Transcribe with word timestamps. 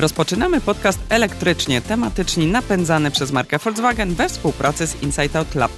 Rozpoczynamy 0.00 0.60
podcast 0.60 1.00
elektrycznie, 1.08 1.80
tematycznie 1.80 2.46
napędzany 2.46 3.10
przez 3.10 3.32
markę 3.32 3.58
Volkswagen 3.58 4.14
we 4.14 4.28
współpracy 4.28 4.86
z 4.86 5.02
Inside 5.02 5.38
Out 5.38 5.54
Lab. 5.54 5.72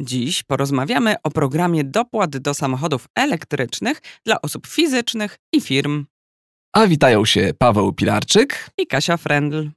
Dziś 0.00 0.42
porozmawiamy 0.42 1.16
o 1.22 1.30
programie 1.30 1.84
dopłat 1.84 2.36
do 2.36 2.54
samochodów 2.54 3.08
elektrycznych 3.14 4.00
dla 4.26 4.42
osób 4.42 4.66
fizycznych 4.66 5.36
i 5.52 5.60
firm. 5.60 6.06
A 6.72 6.86
witają 6.86 7.24
się 7.24 7.52
Paweł 7.58 7.92
Pilarczyk 7.92 8.70
i 8.78 8.86
Kasia 8.86 9.16
Frendl. 9.16 9.68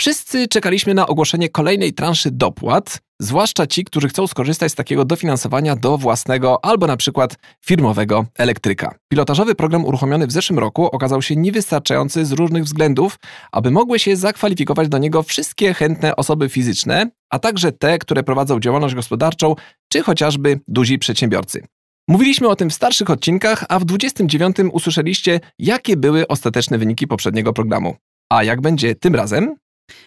Wszyscy 0.00 0.48
czekaliśmy 0.48 0.94
na 0.94 1.06
ogłoszenie 1.06 1.48
kolejnej 1.48 1.92
transzy 1.92 2.30
dopłat, 2.30 2.98
zwłaszcza 3.20 3.66
ci, 3.66 3.84
którzy 3.84 4.08
chcą 4.08 4.26
skorzystać 4.26 4.72
z 4.72 4.74
takiego 4.74 5.04
dofinansowania 5.04 5.76
do 5.76 5.98
własnego 5.98 6.64
albo 6.64 6.86
na 6.86 6.96
przykład 6.96 7.36
firmowego 7.66 8.26
elektryka. 8.38 8.94
Pilotażowy 9.08 9.54
program 9.54 9.84
uruchomiony 9.84 10.26
w 10.26 10.32
zeszłym 10.32 10.58
roku 10.58 10.86
okazał 10.86 11.22
się 11.22 11.36
niewystarczający 11.36 12.24
z 12.24 12.32
różnych 12.32 12.64
względów, 12.64 13.18
aby 13.52 13.70
mogły 13.70 13.98
się 13.98 14.16
zakwalifikować 14.16 14.88
do 14.88 14.98
niego 14.98 15.22
wszystkie 15.22 15.74
chętne 15.74 16.16
osoby 16.16 16.48
fizyczne, 16.48 17.10
a 17.30 17.38
także 17.38 17.72
te, 17.72 17.98
które 17.98 18.22
prowadzą 18.22 18.60
działalność 18.60 18.94
gospodarczą, 18.94 19.54
czy 19.88 20.02
chociażby 20.02 20.60
duzi 20.68 20.98
przedsiębiorcy. 20.98 21.64
Mówiliśmy 22.08 22.48
o 22.48 22.56
tym 22.56 22.70
w 22.70 22.74
starszych 22.74 23.10
odcinkach, 23.10 23.64
a 23.68 23.78
w 23.78 23.84
29 23.84 24.56
usłyszeliście, 24.72 25.40
jakie 25.58 25.96
były 25.96 26.28
ostateczne 26.28 26.78
wyniki 26.78 27.06
poprzedniego 27.06 27.52
programu. 27.52 27.96
A 28.32 28.44
jak 28.44 28.60
będzie 28.60 28.94
tym 28.94 29.14
razem? 29.14 29.56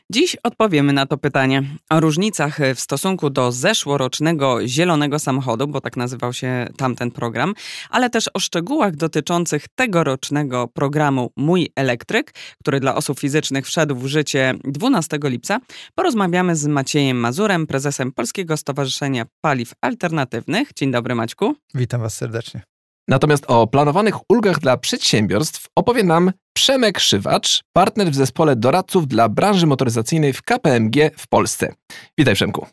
Dziś 0.10 0.38
odpowiemy 0.44 0.94
na 0.94 1.06
to 1.06 1.18
pytanie. 1.18 1.64
O 1.90 2.00
różnicach 2.00 2.60
w 2.76 2.80
stosunku 2.80 3.30
do 3.30 3.52
zeszłorocznego 3.52 4.68
zielonego 4.68 5.20
samochodu, 5.20 5.68
bo 5.68 5.82
tak 5.82 5.98
nazywał 5.98 6.34
się 6.34 6.68
tamten 6.78 7.12
program, 7.12 7.54
ale 7.90 8.10
też 8.10 8.30
o 8.34 8.40
szczegółach 8.40 8.96
dotyczących 8.96 9.66
tegorocznego 9.76 10.68
programu 10.68 11.32
Mój 11.38 11.70
Elektryk, 11.76 12.34
który 12.60 12.80
dla 12.80 12.96
osób 12.96 13.20
fizycznych 13.20 13.66
wszedł 13.66 13.96
w 13.96 14.08
życie 14.08 14.54
12 14.64 15.20
lipca, 15.24 15.60
porozmawiamy 15.96 16.56
z 16.56 16.68
Maciejem 16.68 17.18
Mazurem, 17.18 17.68
prezesem 17.68 18.12
Polskiego 18.12 18.58
Stowarzyszenia 18.58 19.26
Paliw 19.42 19.74
Alternatywnych. 19.82 20.74
Dzień 20.76 20.92
dobry 20.92 21.16
Maćku. 21.16 21.56
Witam 21.76 22.02
Was 22.02 22.18
serdecznie. 22.18 22.73
Natomiast 23.08 23.46
o 23.48 23.68
planowanych 23.68 24.16
ulgach 24.30 24.60
dla 24.60 24.78
przedsiębiorstw 24.78 25.68
opowie 25.76 26.04
nam 26.04 26.32
Przemek 26.54 27.00
Szywacz, 27.00 27.64
partner 27.74 28.12
w 28.12 28.16
zespole 28.16 28.56
doradców 28.56 29.08
dla 29.08 29.30
branży 29.30 29.68
motoryzacyjnej 29.68 30.34
w 30.34 30.42
KPMG 30.42 31.12
w 31.18 31.28
Polsce. 31.28 31.74
Witaj 32.18 32.36
Przemku. 32.36 32.68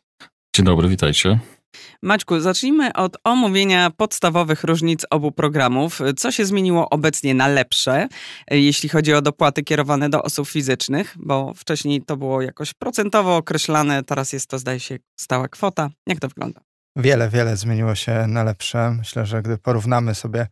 Dzień 0.56 0.66
dobry, 0.66 0.88
witajcie. 0.88 1.38
Maćku, 2.02 2.40
zacznijmy 2.40 2.92
od 2.92 3.16
omówienia 3.24 3.90
podstawowych 3.90 4.64
różnic 4.64 5.06
obu 5.10 5.32
programów. 5.32 6.00
Co 6.16 6.32
się 6.32 6.46
zmieniło 6.46 6.90
obecnie 6.90 7.34
na 7.34 7.48
lepsze, 7.48 8.08
jeśli 8.50 8.88
chodzi 8.88 9.14
o 9.14 9.22
dopłaty 9.22 9.62
kierowane 9.62 10.10
do 10.10 10.22
osób 10.22 10.48
fizycznych, 10.48 11.14
bo 11.18 11.54
wcześniej 11.54 12.02
to 12.02 12.16
było 12.16 12.42
jakoś 12.42 12.74
procentowo 12.74 13.36
określane, 13.36 14.04
teraz 14.04 14.32
jest 14.32 14.46
to, 14.46 14.58
zdaje 14.58 14.80
się, 14.80 14.98
stała 15.20 15.48
kwota. 15.48 15.90
Jak 16.06 16.20
to 16.20 16.28
wygląda? 16.28 16.60
Wiele, 16.96 17.28
wiele 17.28 17.56
zmieniło 17.56 17.94
się 17.94 18.26
na 18.26 18.44
lepsze. 18.44 18.90
Myślę, 18.90 19.26
że 19.26 19.42
gdy 19.42 19.58
porównamy 19.58 20.14
sobie 20.14 20.46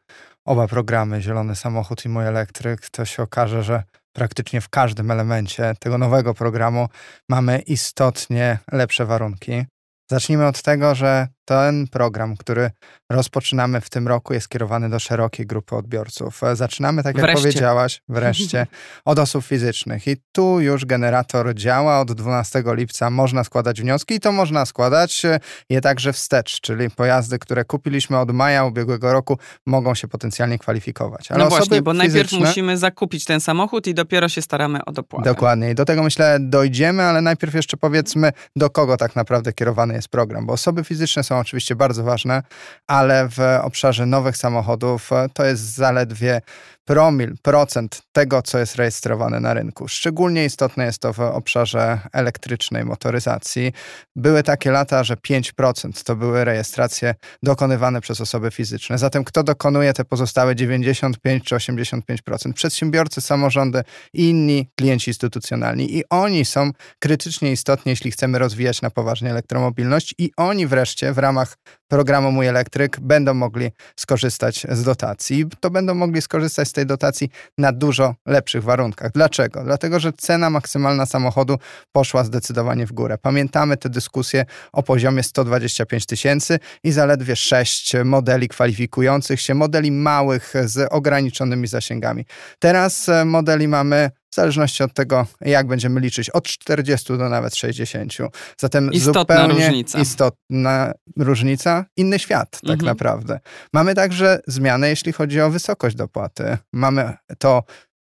oba 0.44 0.68
programy, 0.68 1.22
Zielony 1.22 1.56
Samochód 1.56 2.04
i 2.04 2.08
Mój 2.08 2.26
Elektryk, 2.26 2.90
to 2.90 3.04
się 3.04 3.22
okaże, 3.22 3.62
że 3.62 3.82
praktycznie 4.12 4.60
w 4.60 4.68
każdym 4.68 5.10
elemencie 5.10 5.74
tego 5.80 5.98
nowego 5.98 6.34
programu 6.34 6.88
mamy 7.28 7.58
istotnie 7.58 8.58
lepsze 8.72 9.06
warunki. 9.06 9.64
Zacznijmy 10.10 10.46
od 10.46 10.62
tego, 10.62 10.94
że 10.94 11.28
ten 11.48 11.86
program, 11.86 12.36
który 12.36 12.70
rozpoczynamy 13.10 13.80
w 13.80 13.90
tym 13.90 14.08
roku, 14.08 14.34
jest 14.34 14.44
skierowany 14.44 14.90
do 14.90 14.98
szerokiej 14.98 15.46
grupy 15.46 15.76
odbiorców. 15.76 16.40
Zaczynamy, 16.54 17.02
tak 17.02 17.16
jak 17.16 17.26
wreszcie. 17.26 17.42
powiedziałaś, 17.42 18.02
wreszcie 18.08 18.66
od 19.04 19.18
osób 19.18 19.44
fizycznych. 19.44 20.06
I 20.06 20.16
tu 20.32 20.60
już 20.60 20.84
generator 20.84 21.54
działa. 21.54 22.00
Od 22.00 22.12
12 22.12 22.62
lipca 22.66 23.10
można 23.10 23.44
składać 23.44 23.82
wnioski 23.82 24.14
i 24.14 24.20
to 24.20 24.32
można 24.32 24.66
składać 24.66 25.22
je 25.70 25.80
także 25.80 26.12
wstecz, 26.12 26.60
czyli 26.60 26.90
pojazdy, 26.90 27.38
które 27.38 27.64
kupiliśmy 27.64 28.18
od 28.18 28.30
maja 28.30 28.64
ubiegłego 28.64 29.12
roku, 29.12 29.38
mogą 29.66 29.94
się 29.94 30.08
potencjalnie 30.08 30.58
kwalifikować. 30.58 31.30
Ale 31.30 31.44
no 31.44 31.50
właśnie, 31.50 31.82
bo 31.82 31.92
fizyczne... 31.92 32.14
najpierw 32.14 32.32
musimy 32.32 32.78
zakupić 32.78 33.24
ten 33.24 33.40
samochód 33.40 33.86
i 33.86 33.94
dopiero 33.94 34.28
się 34.28 34.42
staramy 34.42 34.84
o 34.84 34.92
dopłatę. 34.92 35.30
Dokładnie. 35.30 35.70
I 35.70 35.74
do 35.74 35.84
tego 35.84 36.02
myślę 36.02 36.38
dojdziemy, 36.40 37.02
ale 37.02 37.20
najpierw 37.20 37.54
jeszcze 37.54 37.76
powiedzmy, 37.76 38.32
do 38.56 38.70
kogo 38.70 38.96
tak 38.96 39.16
naprawdę 39.16 39.52
kierowany 39.52 39.94
jest 39.94 40.08
program, 40.08 40.46
bo 40.46 40.52
osoby 40.52 40.84
fizyczne 40.84 41.24
są 41.24 41.37
oczywiście 41.38 41.76
bardzo 41.76 42.04
ważne, 42.04 42.42
ale 42.86 43.28
w 43.28 43.38
obszarze 43.62 44.06
nowych 44.06 44.36
samochodów 44.36 45.12
e, 45.12 45.26
to 45.34 45.44
jest 45.44 45.74
zaledwie 45.74 46.40
promil, 46.88 47.34
procent 47.42 48.02
tego, 48.12 48.42
co 48.42 48.58
jest 48.58 48.76
rejestrowane 48.76 49.40
na 49.40 49.54
rynku. 49.54 49.88
Szczególnie 49.88 50.44
istotne 50.44 50.84
jest 50.84 50.98
to 50.98 51.12
w 51.12 51.20
obszarze 51.20 52.00
elektrycznej 52.12 52.84
motoryzacji. 52.84 53.72
Były 54.16 54.42
takie 54.42 54.70
lata, 54.70 55.04
że 55.04 55.14
5% 55.14 56.04
to 56.04 56.16
były 56.16 56.44
rejestracje 56.44 57.14
dokonywane 57.42 58.00
przez 58.00 58.20
osoby 58.20 58.50
fizyczne. 58.50 58.98
Zatem 58.98 59.24
kto 59.24 59.42
dokonuje 59.42 59.92
te 59.92 60.04
pozostałe 60.04 60.56
95 60.56 61.44
czy 61.44 61.54
85%? 61.54 62.52
Przedsiębiorcy, 62.52 63.20
samorządy 63.20 63.82
i 64.12 64.28
inni 64.28 64.68
klienci 64.78 65.10
instytucjonalni. 65.10 65.96
I 65.96 66.02
oni 66.10 66.44
są 66.44 66.70
krytycznie 66.98 67.52
istotni, 67.52 67.90
jeśli 67.90 68.10
chcemy 68.10 68.38
rozwijać 68.38 68.82
na 68.82 68.90
poważnie 68.90 69.30
elektromobilność 69.30 70.14
i 70.18 70.30
oni 70.36 70.66
wreszcie 70.66 71.12
w 71.12 71.18
ramach 71.18 71.56
programu 71.88 72.32
Mój 72.32 72.46
Elektryk 72.46 73.00
będą 73.00 73.34
mogli 73.34 73.70
skorzystać 73.96 74.66
z 74.70 74.82
dotacji. 74.82 75.46
To 75.60 75.70
będą 75.70 75.94
mogli 75.94 76.22
skorzystać 76.22 76.68
z 76.68 76.72
tej 76.72 76.86
dotacji 76.86 77.30
na 77.58 77.72
dużo 77.72 78.14
lepszych 78.26 78.64
warunkach. 78.64 79.12
Dlaczego? 79.12 79.64
Dlatego, 79.64 80.00
że 80.00 80.12
cena 80.12 80.50
maksymalna 80.50 81.06
samochodu 81.06 81.58
poszła 81.92 82.24
zdecydowanie 82.24 82.86
w 82.86 82.92
górę. 82.92 83.18
Pamiętamy 83.18 83.76
te 83.76 83.88
dyskusje 83.88 84.44
o 84.72 84.82
poziomie 84.82 85.22
125 85.22 86.06
tysięcy 86.06 86.58
i 86.84 86.92
zaledwie 86.92 87.36
6 87.36 87.92
modeli 88.04 88.48
kwalifikujących 88.48 89.40
się, 89.40 89.54
modeli 89.54 89.92
małych 89.92 90.54
z 90.64 90.88
ograniczonymi 90.92 91.66
zasięgami. 91.66 92.24
Teraz 92.58 93.08
e, 93.08 93.24
modeli 93.24 93.68
mamy 93.68 94.10
w 94.30 94.34
zależności 94.34 94.82
od 94.82 94.94
tego, 94.94 95.26
jak 95.40 95.66
będziemy 95.66 96.00
liczyć, 96.00 96.30
od 96.30 96.44
40 96.44 97.18
do 97.18 97.28
nawet 97.28 97.56
60. 97.56 98.12
Zatem 98.58 98.92
istotna 98.92 99.20
zupełnie 99.20 99.66
różnica. 99.66 100.00
istotna 100.00 100.92
różnica, 101.16 101.84
inny 101.96 102.18
świat 102.18 102.50
tak 102.50 102.70
mhm. 102.70 102.86
naprawdę. 102.86 103.40
Mamy 103.72 103.94
także 103.94 104.40
zmianę, 104.46 104.88
jeśli 104.88 105.12
chodzi 105.12 105.40
o 105.40 105.50
wysokość 105.50 105.96
dopłaty. 105.96 106.58
Mamy 106.72 107.14
to 107.38 107.62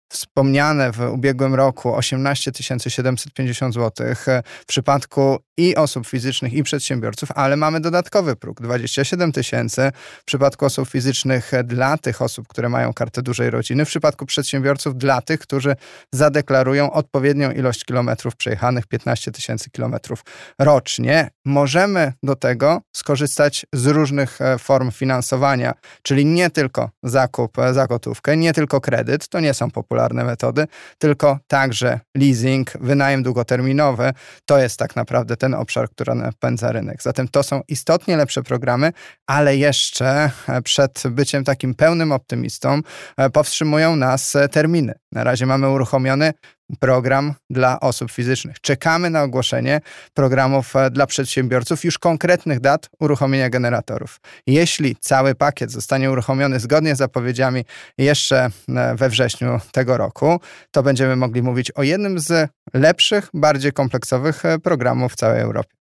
wspomniane 0.10 0.92
w 0.92 1.00
ubiegłym 1.00 1.56
roku 1.56 1.96
18 1.96 2.52
750 2.88 3.74
zł 3.74 4.08
w 4.16 4.26
przypadku 4.68 5.38
i 5.58 5.76
osób 5.76 6.08
fizycznych, 6.08 6.54
i 6.54 6.64
przedsiębiorców, 6.64 7.30
ale 7.36 7.58
mamy 7.58 7.80
dodatkowy 7.80 8.36
próg 8.36 8.62
27 8.62 9.32
tysięcy 9.32 9.92
w 10.22 10.26
przypadku 10.26 10.66
osób 10.66 10.90
fizycznych 10.90 11.52
dla 11.64 11.98
tych 11.98 12.22
osób, 12.22 12.48
które 12.48 12.70
mają 12.70 12.94
kartę 12.94 13.22
dużej 13.22 13.50
rodziny, 13.50 13.86
w 13.86 13.88
przypadku 13.88 14.26
przedsiębiorców 14.26 14.98
dla 14.98 15.22
tych, 15.22 15.40
którzy 15.40 15.76
zadeklarują 16.14 16.92
odpowiednią 16.92 17.52
ilość 17.52 17.84
kilometrów 17.84 18.36
przejechanych 18.36 18.88
15 18.88 19.32
tysięcy 19.32 19.70
kilometrów 19.70 20.24
rocznie. 20.60 21.30
Możemy 21.46 22.14
do 22.24 22.36
tego 22.36 22.82
skorzystać 22.96 23.66
z 23.74 23.86
różnych 23.86 24.42
e, 24.42 24.60
form 24.60 24.92
finansowania, 24.92 25.74
czyli 26.02 26.26
nie 26.26 26.50
tylko 26.50 26.90
zakup 27.04 27.60
e, 27.60 27.74
za 27.74 27.88
gotówkę, 27.88 28.38
nie 28.38 28.54
tylko 28.54 28.82
kredyt, 28.82 29.28
to 29.28 29.40
nie 29.40 29.54
są 29.54 29.72
popularne 29.72 29.95
metody, 30.12 30.68
tylko 30.98 31.40
także 31.48 32.00
leasing, 32.16 32.72
wynajem 32.82 33.24
długoterminowy. 33.24 34.14
To 34.46 34.58
jest 34.58 34.80
tak 34.80 34.96
naprawdę 34.96 35.38
ten 35.38 35.53
obszar, 35.53 35.90
który 35.90 36.16
napędza 36.16 36.72
rynek. 36.72 37.02
Zatem 37.02 37.28
to 37.28 37.44
są 37.44 37.62
istotnie 37.68 38.18
lepsze 38.18 38.44
programy, 38.44 38.92
ale 39.28 39.58
jeszcze 39.58 40.32
e, 40.50 40.62
przed 40.62 41.03
byciem 41.09 41.44
takim 41.44 41.76
pełnym 41.76 42.12
optymistą 42.12 42.82
e, 43.18 43.30
powstrzymują 43.30 43.96
nas 43.96 44.36
e, 44.36 44.50
terminy. 44.50 44.94
Na 45.12 45.24
razie 45.24 45.46
mamy 45.46 45.70
uruchomiony 45.70 46.34
program 46.79 47.34
dla 47.50 47.79
osób 47.79 48.12
fizycznych. 48.12 48.62
Czekamy 48.62 49.09
na 49.09 49.23
ogłoszenie 49.23 49.82
programów 50.14 50.73
dla 50.91 51.08
przedsiębiorców, 51.08 51.85
już 51.85 52.00
konkretnych 52.00 52.59
dat 52.59 52.90
uruchomienia 53.00 53.50
generatorów. 53.50 54.20
Jeśli 54.47 54.96
cały 54.96 55.35
pakiet 55.35 55.72
zostanie 55.72 56.12
uruchomiony 56.12 56.59
zgodnie 56.59 56.96
z 56.96 56.97
zapowiedziami 56.97 57.66
jeszcze 57.97 58.50
we 58.96 59.09
wrześniu 59.09 59.59
tego 59.72 59.97
roku, 59.97 60.40
to 60.72 60.84
będziemy 60.84 61.16
mogli 61.16 61.41
mówić 61.41 61.72
o 61.72 61.84
jednym 61.84 62.20
z 62.20 62.50
lepszych, 62.73 63.29
bardziej 63.34 63.72
kompleksowych 63.72 64.44
programów 64.64 65.14
w 65.14 65.16
całej 65.16 65.41
Europie. 65.41 65.84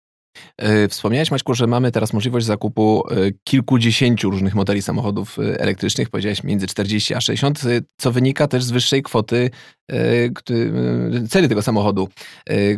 E, 0.58 0.88
wspomniałeś, 0.88 1.32
Maćku, 1.32 1.54
że 1.54 1.68
mamy 1.68 1.92
teraz 1.92 2.14
możliwość 2.14 2.46
zakupu 2.46 3.04
e, 3.10 3.16
kilkudziesięciu 3.44 4.30
różnych 4.30 4.56
modeli 4.56 4.82
samochodów 4.82 5.40
e, 5.40 5.60
elektrycznych, 5.60 6.10
powiedziałeś 6.10 6.44
między 6.44 6.68
40 6.68 7.14
a 7.14 7.22
60, 7.22 7.62
co 7.98 8.12
wynika 8.12 8.48
też 8.48 8.64
z 8.64 8.72
wyższej 8.72 9.04
kwoty 9.04 9.50
ceny 11.30 11.50
tego 11.50 11.62
samochodu, 11.62 12.10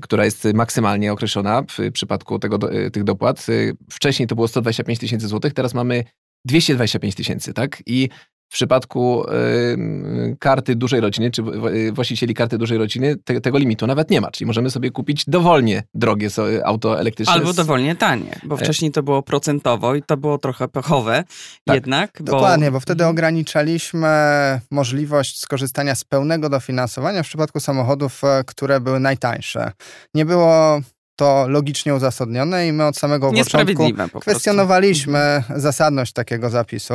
która 0.02 0.26
jest 0.26 0.48
maksymalnie 0.54 1.14
określona 1.14 1.64
w 1.70 1.92
przypadku 1.94 2.40
tego, 2.40 2.60
tych 2.94 3.04
dopłat. 3.04 3.46
Wcześniej 3.92 4.28
to 4.28 4.36
było 4.36 4.48
125 4.48 5.00
tysięcy 5.00 5.28
złotych, 5.28 5.54
teraz 5.54 5.74
mamy 5.74 6.04
225 6.46 7.16
tysięcy, 7.16 7.54
tak? 7.54 7.84
I 7.86 8.10
w 8.52 8.54
przypadku 8.54 9.26
y, 9.30 10.38
karty 10.40 10.76
dużej 10.76 11.02
rodziny, 11.02 11.32
czy 11.32 11.44
właścicieli 11.92 12.34
karty 12.34 12.58
dużej 12.58 12.78
rodziny, 12.78 13.16
te, 13.24 13.42
tego 13.42 13.58
limitu 13.58 13.88
nawet 13.88 14.10
nie 14.10 14.22
ma. 14.22 14.32
Czyli 14.32 14.46
możemy 14.46 14.70
sobie 14.70 14.92
kupić 14.92 15.24
dowolnie 15.28 15.84
drogie 15.94 16.30
auto 16.64 17.00
elektryczne. 17.00 17.34
Albo 17.34 17.54
dowolnie 17.54 17.96
tanie, 17.96 18.40
bo 18.44 18.56
e. 18.56 18.58
wcześniej 18.58 18.92
to 18.92 19.04
było 19.04 19.24
procentowo 19.24 19.96
i 19.96 20.04
to 20.04 20.18
było 20.18 20.38
trochę 20.38 20.68
pechowe 20.68 21.24
tak, 21.66 21.76
jednak. 21.76 22.24
Dokładnie, 22.24 22.66
bo... 22.66 22.72
bo 22.72 22.80
wtedy 22.80 23.06
ograniczaliśmy 23.06 24.10
możliwość 24.72 25.40
skorzystania 25.40 25.96
z 25.96 26.04
pełnego 26.04 26.50
dofinansowania 26.50 27.24
w 27.24 27.28
przypadku 27.28 27.60
samochodów, 27.60 28.24
e, 28.24 28.44
które 28.48 28.80
były 28.80 29.00
najtańsze. 29.00 29.72
Nie 30.16 30.26
było 30.26 30.82
to 31.22 31.48
logicznie 31.48 31.96
uzasadnione 31.96 32.68
i 32.68 32.74
my 32.74 32.86
od 32.86 32.98
samego 32.98 33.32
początku 33.32 33.84
kwestionowaliśmy 34.20 35.20
mhm. 35.20 35.62
zasadność 35.62 36.14
takiego 36.14 36.50
zapisu. 36.50 36.94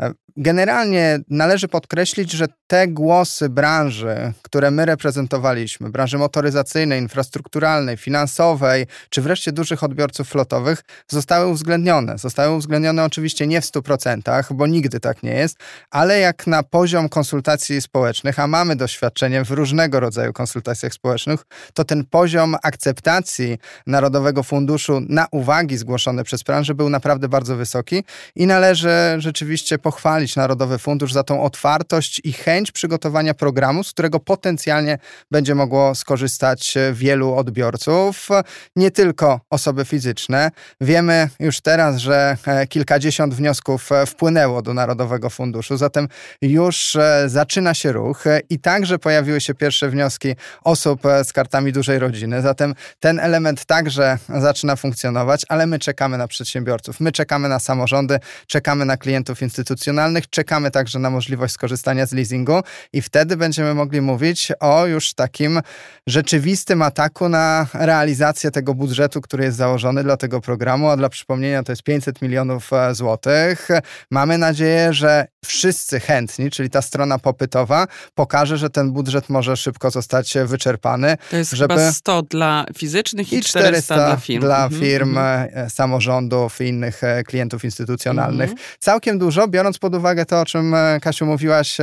E, 0.00 0.12
generalnie 0.36 1.18
należy 1.30 1.68
podkreślić, 1.68 2.32
że 2.32 2.46
te 2.66 2.88
głosy 2.88 3.48
branży, 3.48 4.32
które 4.42 4.70
my 4.70 4.86
reprezentowaliśmy, 4.86 5.90
branży 5.90 6.18
motoryzacyjnej, 6.18 7.00
infrastrukturalnej, 7.00 7.96
finansowej, 7.96 8.86
czy 9.10 9.22
wreszcie 9.22 9.52
dużych 9.52 9.82
odbiorców 9.82 10.28
flotowych, 10.28 10.82
zostały 11.08 11.46
uwzględnione. 11.46 12.18
Zostały 12.18 12.56
uwzględnione 12.56 13.04
oczywiście 13.04 13.46
nie 13.46 13.60
w 13.60 13.64
100%, 13.64 14.54
bo 14.54 14.66
nigdy 14.66 15.00
tak 15.00 15.22
nie 15.22 15.34
jest, 15.34 15.56
ale 15.90 16.18
jak 16.18 16.46
na 16.46 16.62
poziom 16.62 17.08
konsultacji 17.08 17.82
społecznych, 17.82 18.38
a 18.38 18.46
mamy 18.46 18.76
doświadczenie 18.76 19.44
w 19.44 19.50
różnego 19.50 20.00
rodzaju 20.00 20.32
konsultacjach 20.32 20.92
społecznych, 20.92 21.40
to 21.74 21.84
ten 21.84 22.04
poziom 22.04 22.56
akceptacji 22.62 23.58
Narodowego 23.86 24.42
Funduszu 24.42 25.00
na 25.08 25.26
uwagi 25.30 25.76
zgłoszone 25.76 26.24
przez 26.24 26.42
branżę 26.42 26.74
był 26.74 26.88
naprawdę 26.88 27.28
bardzo 27.28 27.56
wysoki 27.56 28.04
i 28.36 28.46
należy 28.46 28.90
rzeczywiście 29.18 29.78
pochwalić 29.78 30.36
Narodowy 30.36 30.78
Fundusz 30.78 31.12
za 31.12 31.22
tą 31.22 31.42
otwartość 31.42 32.20
i 32.24 32.32
chęć 32.32 32.72
przygotowania 32.72 33.34
programu, 33.34 33.84
z 33.84 33.90
którego 33.90 34.20
potencjalnie 34.20 34.98
będzie 35.30 35.54
mogło 35.54 35.94
skorzystać 35.94 36.74
wielu 36.92 37.34
odbiorców, 37.34 38.28
nie 38.76 38.90
tylko 38.90 39.40
osoby 39.50 39.84
fizyczne. 39.84 40.50
Wiemy 40.80 41.28
już 41.40 41.60
teraz, 41.60 41.96
że 41.96 42.36
e, 42.46 42.66
kilkadziesiąt 42.66 43.34
wniosków 43.34 43.92
e, 43.92 44.06
wpłynęło 44.06 44.62
do 44.62 44.74
Narodowego 44.74 45.30
Funduszu, 45.30 45.76
zatem 45.76 46.08
już 46.42 46.96
e, 46.96 47.24
zaczyna 47.26 47.74
się 47.74 47.92
ruch 47.92 48.24
i 48.50 48.58
także 48.58 48.98
pojawiły 48.98 49.40
się 49.40 49.54
pierwsze 49.54 49.88
wnioski 49.88 50.34
osób 50.64 51.02
z 51.24 51.32
kartami 51.32 51.72
dużej 51.72 51.98
rodziny. 51.98 52.42
Zatem 52.42 52.74
ten 53.00 53.20
element 53.20 53.41
także 53.66 54.18
zaczyna 54.28 54.76
funkcjonować, 54.76 55.42
ale 55.48 55.66
my 55.66 55.78
czekamy 55.78 56.18
na 56.18 56.28
przedsiębiorców, 56.28 57.00
my 57.00 57.12
czekamy 57.12 57.48
na 57.48 57.58
samorządy, 57.58 58.18
czekamy 58.46 58.84
na 58.84 58.96
klientów 58.96 59.42
instytucjonalnych, 59.42 60.30
czekamy 60.30 60.70
także 60.70 60.98
na 60.98 61.10
możliwość 61.10 61.54
skorzystania 61.54 62.06
z 62.06 62.12
leasingu 62.12 62.60
i 62.92 63.02
wtedy 63.02 63.36
będziemy 63.36 63.74
mogli 63.74 64.00
mówić 64.00 64.52
o 64.60 64.86
już 64.86 65.14
takim 65.14 65.60
rzeczywistym 66.06 66.82
ataku 66.82 67.28
na 67.28 67.66
realizację 67.74 68.50
tego 68.50 68.74
budżetu, 68.74 69.20
który 69.20 69.44
jest 69.44 69.56
założony 69.56 70.02
dla 70.02 70.16
tego 70.16 70.40
programu, 70.40 70.88
a 70.88 70.96
dla 70.96 71.08
przypomnienia 71.08 71.62
to 71.62 71.72
jest 71.72 71.82
500 71.82 72.22
milionów 72.22 72.72
e, 72.72 72.94
złotych. 72.94 73.68
Mamy 74.10 74.38
nadzieję, 74.38 74.92
że 74.92 75.26
wszyscy 75.44 76.00
chętni, 76.00 76.50
czyli 76.50 76.70
ta 76.70 76.82
strona 76.82 77.18
popytowa, 77.18 77.86
pokaże, 78.14 78.58
że 78.58 78.70
ten 78.70 78.92
budżet 78.92 79.28
może 79.28 79.56
szybko 79.56 79.90
zostać 79.90 80.34
wyczerpany. 80.44 81.16
To 81.30 81.36
jest 81.36 81.50
żeby... 81.50 81.74
chyba 81.74 81.92
100 81.92 82.22
dla 82.22 82.64
fizycznych 82.76 83.31
i 83.32 83.42
400, 83.42 83.50
400 83.50 83.94
dla 83.94 84.16
firm. 84.16 84.40
Dla 84.40 84.64
mhm, 84.64 84.82
firm, 84.82 85.14
mm-hmm. 85.14 85.70
samorządów 85.70 86.60
i 86.60 86.64
innych 86.64 87.04
e, 87.04 87.22
klientów 87.22 87.64
instytucjonalnych. 87.64 88.50
Mm-hmm. 88.50 88.76
Całkiem 88.78 89.18
dużo, 89.18 89.48
biorąc 89.48 89.78
pod 89.78 89.94
uwagę 89.94 90.26
to, 90.26 90.40
o 90.40 90.44
czym 90.44 90.74
Kasiu 91.00 91.26
mówiłaś 91.26 91.78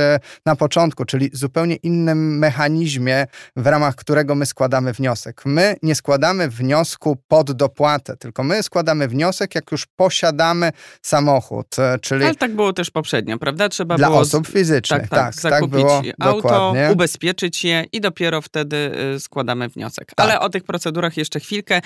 na 0.46 0.56
początku, 0.56 1.04
czyli 1.04 1.30
zupełnie 1.32 1.76
innym 1.76 2.38
mechanizmie, 2.38 3.26
w 3.56 3.66
ramach 3.66 3.94
którego 3.94 4.34
my 4.34 4.46
składamy 4.46 4.92
wniosek. 4.92 5.42
My 5.44 5.76
nie 5.82 5.94
składamy 5.94 6.48
wniosku 6.48 7.16
pod 7.28 7.52
dopłatę, 7.52 8.16
tylko 8.16 8.44
my 8.44 8.62
składamy 8.62 9.08
wniosek, 9.08 9.54
jak 9.54 9.72
już 9.72 9.86
posiadamy 9.86 10.70
samochód. 11.02 11.76
Czyli... 12.00 12.24
Ale 12.24 12.34
tak 12.34 12.54
było 12.54 12.72
też 12.72 12.90
poprzednio, 12.90 13.38
prawda? 13.38 13.68
Trzeba 13.68 13.96
Dla 13.96 14.08
było... 14.08 14.20
osób 14.20 14.46
fizycznych, 14.48 15.08
tak. 15.08 15.34
tak, 15.34 15.42
tak, 15.42 15.52
tak 15.52 15.66
było, 15.66 16.02
auto, 16.20 16.36
dokładnie. 16.36 16.88
ubezpieczyć 16.92 17.64
je 17.64 17.84
i 17.92 18.00
dopiero 18.00 18.42
wtedy 18.42 18.90
składamy 19.18 19.68
wniosek. 19.68 20.14
Tak. 20.14 20.26
Ale 20.26 20.40
o 20.40 20.48
tych 20.48 20.64
procedurach 20.64 21.16
jeszcze 21.16 21.39
chwilkę. 21.40 21.80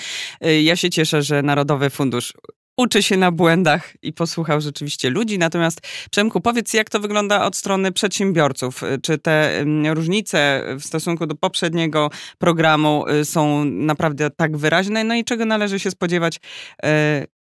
Y, 0.45 0.61
ja 0.61 0.75
się 0.75 0.89
cieszę, 0.89 1.21
że 1.21 1.41
Narodowy 1.41 1.89
Fundusz 1.89 2.33
uczy 2.77 3.03
się 3.03 3.17
na 3.17 3.31
błędach 3.31 3.93
i 4.01 4.13
posłuchał 4.13 4.61
rzeczywiście 4.61 5.09
ludzi. 5.09 5.39
Natomiast 5.39 5.81
Przemku, 6.11 6.41
powiedz, 6.41 6.73
jak 6.73 6.89
to 6.89 6.99
wygląda 6.99 7.45
od 7.45 7.55
strony 7.55 7.91
przedsiębiorców? 7.91 8.83
Y, 8.83 9.01
czy 9.01 9.17
te 9.17 9.65
różnice 9.93 10.63
w 10.79 10.83
stosunku 10.83 11.25
do 11.25 11.35
poprzedniego 11.35 12.09
programu 12.37 13.07
y, 13.07 13.25
są 13.25 13.65
naprawdę 13.65 14.29
tak 14.29 14.57
wyraźne? 14.57 15.03
No 15.03 15.15
i 15.15 15.23
czego 15.23 15.45
należy 15.45 15.79
się 15.79 15.91
spodziewać 15.91 16.39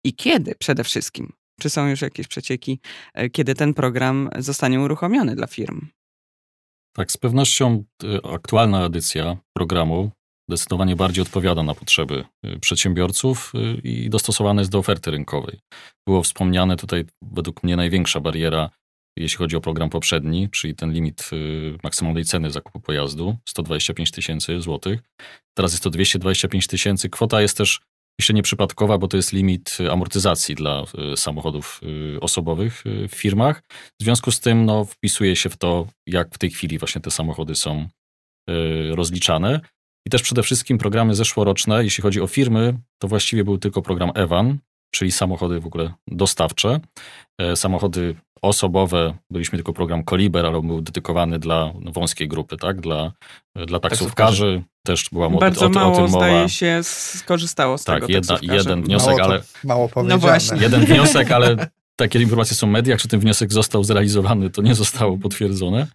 i 0.03 0.13
kiedy 0.15 0.55
przede 0.55 0.83
wszystkim? 0.83 1.33
Czy 1.59 1.69
są 1.69 1.87
już 1.87 2.01
jakieś 2.01 2.27
przecieki, 2.27 2.79
kiedy 3.31 3.55
ten 3.55 3.73
program 3.73 4.29
zostanie 4.37 4.79
uruchomiony 4.79 5.35
dla 5.35 5.47
firm? 5.47 5.87
Tak, 6.93 7.11
z 7.11 7.17
pewnością 7.17 7.83
aktualna 8.33 8.85
edycja 8.85 9.37
programu 9.53 10.11
zdecydowanie 10.57 10.95
bardziej 10.95 11.21
odpowiada 11.21 11.63
na 11.63 11.73
potrzeby 11.73 12.25
y, 12.45 12.59
przedsiębiorców 12.59 13.53
y, 13.55 13.81
i 13.87 14.09
dostosowane 14.09 14.61
jest 14.61 14.71
do 14.71 14.79
oferty 14.79 15.11
rynkowej. 15.11 15.59
Było 16.07 16.23
wspomniane 16.23 16.77
tutaj 16.77 17.05
według 17.21 17.63
mnie 17.63 17.75
największa 17.75 18.19
bariera, 18.19 18.69
jeśli 19.17 19.37
chodzi 19.37 19.55
o 19.55 19.61
program 19.61 19.89
poprzedni, 19.89 20.49
czyli 20.49 20.75
ten 20.75 20.93
limit 20.93 21.29
y, 21.33 21.77
maksymalnej 21.83 22.25
ceny 22.25 22.51
zakupu 22.51 22.79
pojazdu 22.79 23.37
125 23.49 24.11
tysięcy 24.11 24.61
złotych. 24.61 24.99
Teraz 25.57 25.71
jest 25.71 25.83
to 25.83 25.89
225 25.89 26.67
tysięcy. 26.67 27.09
Kwota 27.09 27.41
jest 27.41 27.57
też 27.57 27.79
jeszcze 28.19 28.33
nieprzypadkowa, 28.33 28.97
bo 28.97 29.07
to 29.07 29.17
jest 29.17 29.33
limit 29.33 29.77
amortyzacji 29.91 30.55
dla 30.55 30.83
samochodów 31.15 31.81
osobowych 32.21 32.83
w 33.09 33.15
firmach. 33.15 33.63
W 33.99 34.03
związku 34.03 34.31
z 34.31 34.39
tym 34.39 34.65
no, 34.65 34.85
wpisuje 34.85 35.35
się 35.35 35.49
w 35.49 35.57
to, 35.57 35.87
jak 36.07 36.35
w 36.35 36.37
tej 36.37 36.49
chwili 36.49 36.77
właśnie 36.77 37.01
te 37.01 37.11
samochody 37.11 37.55
są 37.55 37.87
rozliczane. 38.91 39.61
I 40.07 40.09
też 40.09 40.21
przede 40.21 40.43
wszystkim 40.43 40.77
programy 40.77 41.15
zeszłoroczne, 41.15 41.83
jeśli 41.83 42.01
chodzi 42.01 42.21
o 42.21 42.27
firmy, 42.27 42.73
to 42.99 43.07
właściwie 43.07 43.43
był 43.43 43.57
tylko 43.57 43.81
program 43.81 44.11
Evan, 44.15 44.57
czyli 44.91 45.11
samochody 45.11 45.59
w 45.59 45.65
ogóle 45.65 45.93
dostawcze. 46.07 46.79
E, 47.37 47.55
samochody 47.55 48.15
osobowe, 48.41 49.13
byliśmy 49.29 49.57
tylko 49.57 49.73
program 49.73 50.03
Koliber, 50.03 50.45
ale 50.45 50.57
on 50.57 50.67
był 50.67 50.81
dedykowany 50.81 51.39
dla 51.39 51.73
wąskiej 51.75 52.27
grupy, 52.27 52.57
tak? 52.57 52.81
Dla, 52.81 53.11
dla 53.55 53.79
taksówkarzy. 53.79 54.63
Też 54.85 55.09
była 55.11 55.29
mowa 55.29 55.39
Bardzo 55.39 55.65
o, 55.65 55.69
mało, 55.69 55.93
o 55.93 55.95
tym 55.95 56.03
mowa. 56.03 56.17
zdaje 56.17 56.49
się, 56.49 56.79
skorzystało 56.83 57.77
z 57.77 57.83
tak, 57.83 58.01
tego 58.01 58.13
jedna, 58.13 58.37
jeden 58.41 58.83
wniosek, 58.83 59.07
mało 59.07 59.19
to, 59.19 59.25
ale... 59.25 59.41
Mało 59.63 59.89
powiedziane. 59.89 60.15
No 60.15 60.27
właśnie. 60.27 60.57
Jeden 60.61 60.85
wniosek, 60.85 61.31
ale 61.31 61.55
takie 61.95 62.19
informacje 62.19 62.55
są 62.57 62.67
w 62.67 62.71
mediach, 62.71 63.01
czy 63.01 63.07
ten 63.07 63.19
wniosek 63.19 63.53
został 63.53 63.83
zrealizowany, 63.83 64.49
to 64.49 64.61
nie 64.61 64.75
zostało 64.75 65.17
potwierdzone. 65.17 65.87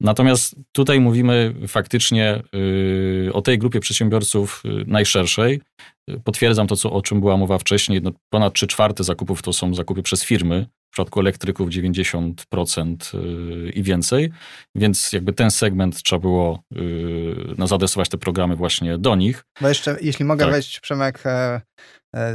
Natomiast 0.00 0.56
tutaj 0.72 1.00
mówimy 1.00 1.54
faktycznie 1.68 2.42
yy, 2.52 3.32
o 3.32 3.42
tej 3.42 3.58
grupie 3.58 3.80
przedsiębiorców 3.80 4.62
yy, 4.64 4.84
najszerszej. 4.86 5.60
Potwierdzam 6.24 6.66
to, 6.66 6.76
co, 6.76 6.92
o 6.92 7.02
czym 7.02 7.20
była 7.20 7.36
mowa 7.36 7.58
wcześniej. 7.58 8.02
No, 8.02 8.10
ponad 8.30 8.54
3 8.54 8.66
czwarte 8.66 9.04
zakupów 9.04 9.42
to 9.42 9.52
są 9.52 9.74
zakupy 9.74 10.02
przez 10.02 10.24
firmy. 10.24 10.66
W 10.90 10.92
przypadku 10.94 11.20
elektryków 11.20 11.68
90% 11.68 12.96
yy, 13.14 13.70
i 13.70 13.82
więcej. 13.82 14.32
Więc 14.74 15.12
jakby 15.12 15.32
ten 15.32 15.50
segment 15.50 16.02
trzeba 16.02 16.20
było 16.20 16.62
no, 17.58 17.66
zaadresować 17.66 18.08
te 18.08 18.18
programy 18.18 18.56
właśnie 18.56 18.98
do 18.98 19.16
nich. 19.16 19.44
Bo 19.60 19.68
jeszcze, 19.68 19.96
jeśli 20.00 20.24
mogę 20.24 20.44
tak. 20.44 20.52
wejść, 20.52 20.80
Przemek, 20.80 21.22
E, 21.26 21.60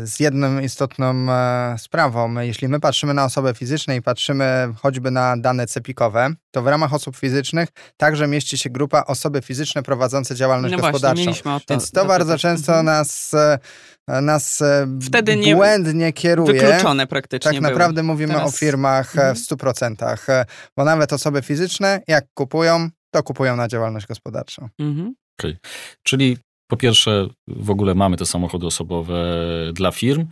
z 0.03 0.19
jedną 0.19 0.59
istotną 0.59 1.31
e, 1.31 1.75
sprawą. 1.77 2.39
Jeśli 2.39 2.67
my 2.67 2.79
patrzymy 2.79 3.13
na 3.13 3.25
osoby 3.25 3.53
fizyczne 3.53 3.95
i 3.95 4.01
patrzymy 4.01 4.73
choćby 4.81 5.11
na 5.11 5.37
dane 5.37 5.67
cepikowe, 5.67 6.33
to 6.51 6.61
w 6.61 6.67
ramach 6.67 6.93
osób 6.93 7.17
fizycznych 7.17 7.69
także 7.97 8.27
mieści 8.27 8.57
się 8.57 8.69
grupa 8.69 9.03
osoby 9.07 9.41
fizyczne 9.41 9.83
prowadzące 9.83 10.35
działalność 10.35 10.75
no 10.75 10.81
gospodarczą. 10.81 11.23
Właśnie, 11.23 11.43
to, 11.43 11.73
Więc 11.73 11.91
to 11.91 12.05
bardzo 12.05 12.37
często 12.37 12.71
mhm. 12.71 12.85
nas, 12.85 13.33
e, 13.33 14.21
nas 14.21 14.63
Wtedy 15.01 15.35
nie 15.35 15.55
błędnie 15.55 16.13
kieruje. 16.13 16.61
Wykluczone 16.61 17.07
praktycznie 17.07 17.51
Tak 17.51 17.61
naprawdę 17.61 18.01
były. 18.01 18.13
mówimy 18.13 18.33
Teraz... 18.33 18.55
o 18.55 18.57
firmach 18.57 19.15
mhm. 19.15 19.35
w 19.35 19.39
100%, 19.39 20.45
bo 20.77 20.85
nawet 20.85 21.13
osoby 21.13 21.41
fizyczne 21.41 22.01
jak 22.07 22.25
kupują, 22.33 22.89
to 23.11 23.23
kupują 23.23 23.55
na 23.55 23.67
działalność 23.67 24.07
gospodarczą. 24.07 24.69
Mhm. 24.79 25.15
Okay. 25.39 25.57
Czyli 26.03 26.37
Po 26.71 26.77
pierwsze, 26.77 27.27
w 27.47 27.69
ogóle 27.69 27.95
mamy 27.95 28.17
te 28.17 28.25
samochody 28.25 28.65
osobowe 28.65 29.35
dla 29.73 29.91
firm. 29.91 30.27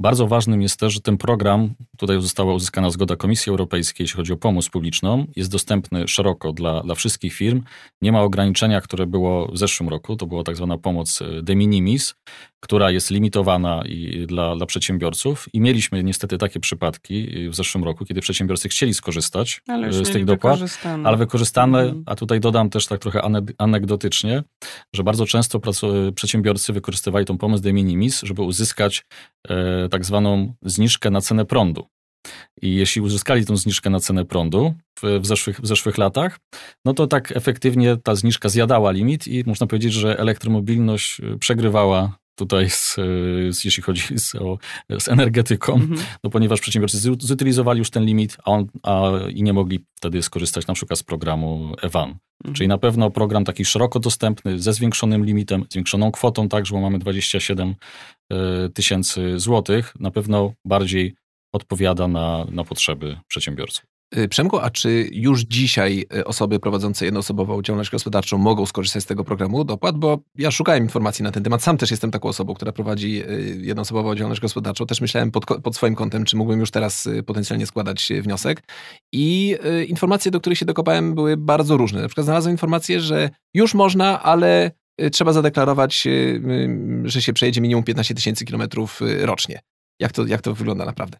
Bardzo 0.00 0.26
ważnym 0.26 0.62
jest 0.62 0.80
też, 0.80 0.92
że 0.92 1.00
ten 1.00 1.16
program, 1.16 1.74
tutaj 1.98 2.20
została 2.22 2.54
uzyskana 2.54 2.90
zgoda 2.90 3.16
Komisji 3.16 3.50
Europejskiej, 3.50 4.04
jeśli 4.04 4.16
chodzi 4.16 4.32
o 4.32 4.36
pomoc 4.36 4.68
publiczną, 4.68 5.26
jest 5.36 5.50
dostępny 5.50 6.08
szeroko 6.08 6.52
dla, 6.52 6.82
dla 6.82 6.94
wszystkich 6.94 7.34
firm. 7.34 7.62
Nie 8.02 8.12
ma 8.12 8.22
ograniczenia, 8.22 8.80
które 8.80 9.06
było 9.06 9.52
w 9.52 9.58
zeszłym 9.58 9.88
roku, 9.88 10.16
to 10.16 10.26
była 10.26 10.42
tak 10.42 10.56
zwana 10.56 10.78
pomoc 10.78 11.22
e, 11.22 11.42
de 11.42 11.56
minimis, 11.56 12.14
która 12.60 12.90
jest 12.90 13.10
limitowana 13.10 13.82
i 13.86 14.26
dla, 14.28 14.56
dla 14.56 14.66
przedsiębiorców. 14.66 15.46
I 15.52 15.60
mieliśmy 15.60 16.02
niestety 16.04 16.38
takie 16.38 16.60
przypadki 16.60 17.48
w 17.48 17.54
zeszłym 17.54 17.84
roku, 17.84 18.04
kiedy 18.04 18.20
przedsiębiorcy 18.20 18.68
chcieli 18.68 18.94
skorzystać 18.94 19.62
ale 19.68 19.92
z 19.92 20.10
tych 20.12 20.24
dopłat, 20.24 20.60
ale 21.04 21.16
wykorzystane, 21.16 21.80
Mhm. 21.80 22.02
a 22.06 22.14
tutaj 22.16 22.40
dodam 22.40 22.70
też 22.70 22.86
tak 22.86 23.00
trochę 23.00 23.20
ane- 23.22 23.52
anegdotycznie, 23.58 24.42
że 24.94 25.02
bardzo 25.02 25.26
często 25.26 25.60
przedsiębiorcy 26.14 26.72
wykorzystywali 26.72 27.24
tą 27.26 27.38
pomoc 27.38 27.60
de 27.60 27.72
minimis, 27.72 28.22
żeby 28.22 28.42
uzyskać 28.42 29.04
e, 29.48 29.88
tak 29.88 30.04
zwaną 30.04 30.54
zniżkę 30.62 31.10
na 31.10 31.20
cenę 31.20 31.44
prądu. 31.44 31.86
I 32.62 32.74
jeśli 32.74 33.02
uzyskali 33.02 33.46
tą 33.46 33.56
zniżkę 33.56 33.90
na 33.90 34.00
cenę 34.00 34.24
prądu 34.24 34.74
w, 35.02 35.20
w, 35.20 35.26
zeszłych, 35.26 35.60
w 35.60 35.66
zeszłych 35.66 35.98
latach, 35.98 36.38
no 36.84 36.94
to 36.94 37.06
tak 37.06 37.32
efektywnie 37.36 37.96
ta 37.96 38.14
zniżka 38.14 38.48
zjadała 38.48 38.90
limit 38.90 39.28
i 39.28 39.44
można 39.46 39.66
powiedzieć, 39.66 39.92
że 39.92 40.18
elektromobilność 40.18 41.20
e, 41.20 41.38
przegrywała 41.38 42.18
tutaj, 42.34 42.70
z, 42.70 42.94
z, 43.50 43.64
jeśli 43.64 43.82
chodzi 43.82 44.02
z, 44.18 44.34
o, 44.34 44.58
z 44.98 45.08
energetyką, 45.08 45.74
Mhm. 45.74 46.00
no 46.24 46.30
ponieważ 46.30 46.60
przedsiębiorcy 46.60 46.98
zu- 46.98 47.16
zutylizowali 47.20 47.78
już 47.78 47.90
ten 47.90 48.04
limit, 48.04 48.36
a, 48.44 48.50
on, 48.50 48.66
a 48.82 49.10
i 49.28 49.42
nie 49.42 49.52
mogli 49.52 49.84
wtedy 49.96 50.22
skorzystać 50.22 50.66
na 50.66 50.74
przykład 50.74 50.98
z 50.98 51.02
programu 51.02 51.74
EVAN. 51.82 52.08
Mhm. 52.08 52.54
Czyli 52.54 52.68
na 52.68 52.78
pewno 52.78 53.10
program 53.10 53.44
taki 53.44 53.64
szeroko 53.64 54.00
dostępny, 54.00 54.58
ze 54.58 54.72
zwiększonym 54.72 55.24
limitem, 55.24 55.64
zwiększoną 55.70 56.12
kwotą, 56.12 56.48
także 56.48 56.74
bo 56.74 56.80
mamy 56.80 56.98
27 56.98 57.74
e, 58.32 58.68
tysięcy 58.68 59.38
złotych, 59.38 59.94
na 60.00 60.10
pewno 60.10 60.52
bardziej 60.64 61.14
odpowiada 61.52 62.08
na, 62.08 62.44
na 62.50 62.64
potrzeby 62.64 63.20
przedsiębiorców. 63.28 63.89
Y, 64.18 64.28
Przemku, 64.28 64.58
a 64.58 64.70
czy 64.70 65.08
już 65.12 65.40
dzisiaj 65.40 66.06
y, 66.16 66.24
osoby 66.24 66.60
prowadzące 66.60 67.04
jednoosobową 67.04 67.62
działalność 67.62 67.90
gospodarczą 67.90 68.38
mogą 68.38 68.66
skorzystać 68.66 69.02
z 69.02 69.06
tego 69.06 69.24
programu 69.24 69.64
dopłat? 69.64 69.98
Bo 69.98 70.18
ja 70.38 70.50
szukałem 70.50 70.82
informacji 70.82 71.22
na 71.22 71.32
ten 71.32 71.42
temat. 71.42 71.62
Sam 71.62 71.76
też 71.76 71.90
jestem 71.90 72.10
taką 72.10 72.28
osobą, 72.28 72.54
która 72.54 72.72
prowadzi 72.72 73.22
y, 73.22 73.60
jednoosobową 73.60 74.14
działalność 74.14 74.40
gospodarczą. 74.40 74.86
Też 74.86 75.00
myślałem 75.00 75.30
pod, 75.30 75.44
pod 75.44 75.76
swoim 75.76 75.94
kątem, 75.94 76.24
czy 76.24 76.36
mógłbym 76.36 76.60
już 76.60 76.70
teraz 76.70 77.08
potencjalnie 77.26 77.66
składać 77.66 78.08
wniosek. 78.22 78.62
I 79.12 79.56
informacje, 79.88 80.30
do 80.30 80.40
których 80.40 80.58
się 80.58 80.66
dokopałem, 80.66 81.14
były 81.14 81.36
bardzo 81.36 81.76
różne. 81.76 82.02
Na 82.02 82.08
przykład 82.08 82.24
znalazłem 82.24 82.54
informację, 82.54 83.00
że 83.00 83.30
już 83.54 83.74
można, 83.74 84.22
ale 84.22 84.70
trzeba 85.12 85.32
zadeklarować, 85.32 86.08
że 87.04 87.22
się 87.22 87.32
przejedzie 87.32 87.60
minimum 87.60 87.84
15 87.84 88.14
tysięcy 88.14 88.44
kilometrów 88.44 89.00
rocznie. 89.20 89.60
Jak 90.00 90.12
to, 90.12 90.26
jak 90.26 90.42
to 90.42 90.54
wygląda 90.54 90.84
naprawdę? 90.84 91.18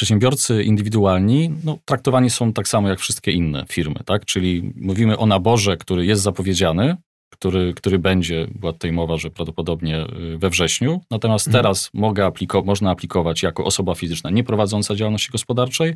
Przedsiębiorcy 0.00 0.62
indywidualni 0.62 1.50
no, 1.64 1.78
traktowani 1.84 2.30
są 2.30 2.52
tak 2.52 2.68
samo 2.68 2.88
jak 2.88 2.98
wszystkie 3.00 3.32
inne 3.32 3.64
firmy, 3.68 4.00
tak? 4.04 4.24
Czyli 4.24 4.72
mówimy 4.76 5.18
o 5.18 5.26
naborze, 5.26 5.76
który 5.76 6.06
jest 6.06 6.22
zapowiedziany, 6.22 6.96
który, 7.32 7.74
który 7.74 7.98
będzie, 7.98 8.46
była 8.54 8.72
tutaj 8.72 8.92
mowa, 8.92 9.16
że 9.16 9.30
prawdopodobnie 9.30 10.06
y, 10.34 10.38
we 10.38 10.50
wrześniu. 10.50 11.00
Natomiast 11.10 11.46
Mhm. 11.46 11.62
teraz 11.64 11.90
mogę 11.94 12.24
apliko- 12.26 12.64
można 12.64 12.90
aplikować 12.90 13.42
jako 13.42 13.64
osoba 13.64 13.94
fizyczna 13.94 14.30
nieprowadząca 14.30 14.94
działalności 14.94 15.30
gospodarczej. 15.32 15.94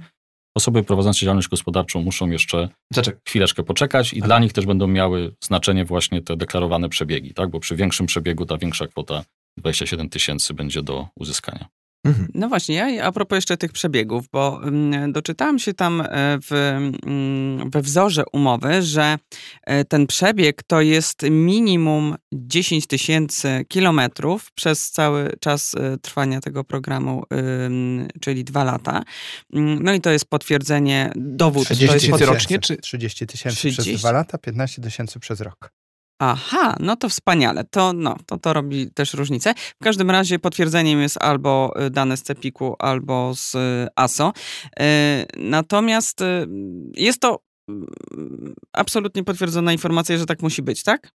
Osoby 0.56 0.82
prowadzące 0.82 1.20
działalność 1.20 1.48
gospodarczą 1.48 2.02
muszą 2.02 2.30
jeszcze 2.30 2.68
Zaczek. 2.92 3.18
chwileczkę 3.28 3.62
poczekać 3.62 4.12
i 4.12 4.18
Aha. 4.18 4.26
dla 4.26 4.38
nich 4.38 4.52
też 4.52 4.66
będą 4.66 4.86
miały 4.86 5.34
znaczenie 5.44 5.84
właśnie 5.84 6.22
te 6.22 6.36
deklarowane 6.36 6.88
przebiegi, 6.88 7.34
tak? 7.34 7.50
Bo 7.50 7.60
przy 7.60 7.76
większym 7.76 8.06
przebiegu 8.06 8.46
ta 8.46 8.58
większa 8.58 8.86
kwota 8.86 9.24
27 9.58 10.08
tysięcy 10.08 10.54
będzie 10.54 10.82
do 10.82 11.08
uzyskania. 11.16 11.66
Mhm. 12.04 12.28
No 12.34 12.48
właśnie, 12.48 12.74
ja 12.74 13.04
a 13.04 13.12
propos 13.12 13.36
jeszcze 13.36 13.56
tych 13.56 13.72
przebiegów, 13.72 14.28
bo 14.32 14.60
mm, 14.64 15.12
doczytałam 15.12 15.58
się 15.58 15.74
tam 15.74 16.00
e, 16.00 16.06
w, 16.40 16.52
mm, 17.06 17.70
we 17.70 17.82
wzorze 17.82 18.24
umowy, 18.32 18.82
że 18.82 19.18
e, 19.62 19.84
ten 19.84 20.06
przebieg 20.06 20.62
to 20.62 20.80
jest 20.80 21.22
minimum 21.30 22.14
10 22.32 22.86
tysięcy 22.86 23.64
kilometrów 23.68 24.52
przez 24.54 24.90
cały 24.90 25.32
czas 25.40 25.74
e, 25.74 25.96
trwania 25.98 26.40
tego 26.40 26.64
programu, 26.64 27.22
czyli 28.20 28.44
dwa 28.44 28.64
lata. 28.64 29.02
Mm, 29.52 29.82
No 29.82 29.92
i 29.94 30.00
to 30.00 30.10
jest 30.10 30.24
potwierdzenie, 30.24 31.12
dowód. 31.16 31.68
to 31.68 31.74
30 31.74 31.92
jest 31.94 32.04
tysięcy 32.06 32.26
rocznie, 32.26 32.58
czy- 32.58 32.76
30 32.76 33.26
tysięcy 33.26 33.56
30? 33.58 33.82
przez 33.82 34.00
dwa 34.00 34.12
lata, 34.12 34.38
15 34.38 34.82
tysięcy 34.82 35.20
przez 35.20 35.40
rok. 35.40 35.70
Aha, 36.18 36.76
no 36.80 36.96
to 36.96 37.08
wspaniale. 37.08 37.64
To, 37.70 37.92
no, 37.92 38.16
to, 38.26 38.38
to 38.38 38.52
robi 38.52 38.90
też 38.90 39.14
różnicę. 39.14 39.54
W 39.80 39.84
każdym 39.84 40.10
razie 40.10 40.38
potwierdzeniem 40.38 41.00
jest 41.00 41.22
albo 41.22 41.74
y, 41.86 41.90
dane 41.90 42.16
z 42.16 42.22
Cepiku, 42.22 42.76
albo 42.78 43.34
z 43.34 43.54
y, 43.54 43.88
ASO. 43.96 44.32
Y, 44.80 44.82
Natomiast 45.36 46.20
jest 46.96 47.20
to 47.20 47.40
mm, 47.68 47.86
absolutnie 48.72 49.24
potwierdzona 49.24 49.72
informacja, 49.72 50.18
że 50.18 50.26
tak 50.26 50.42
musi 50.42 50.62
być, 50.62 50.82
tak? 50.82 51.10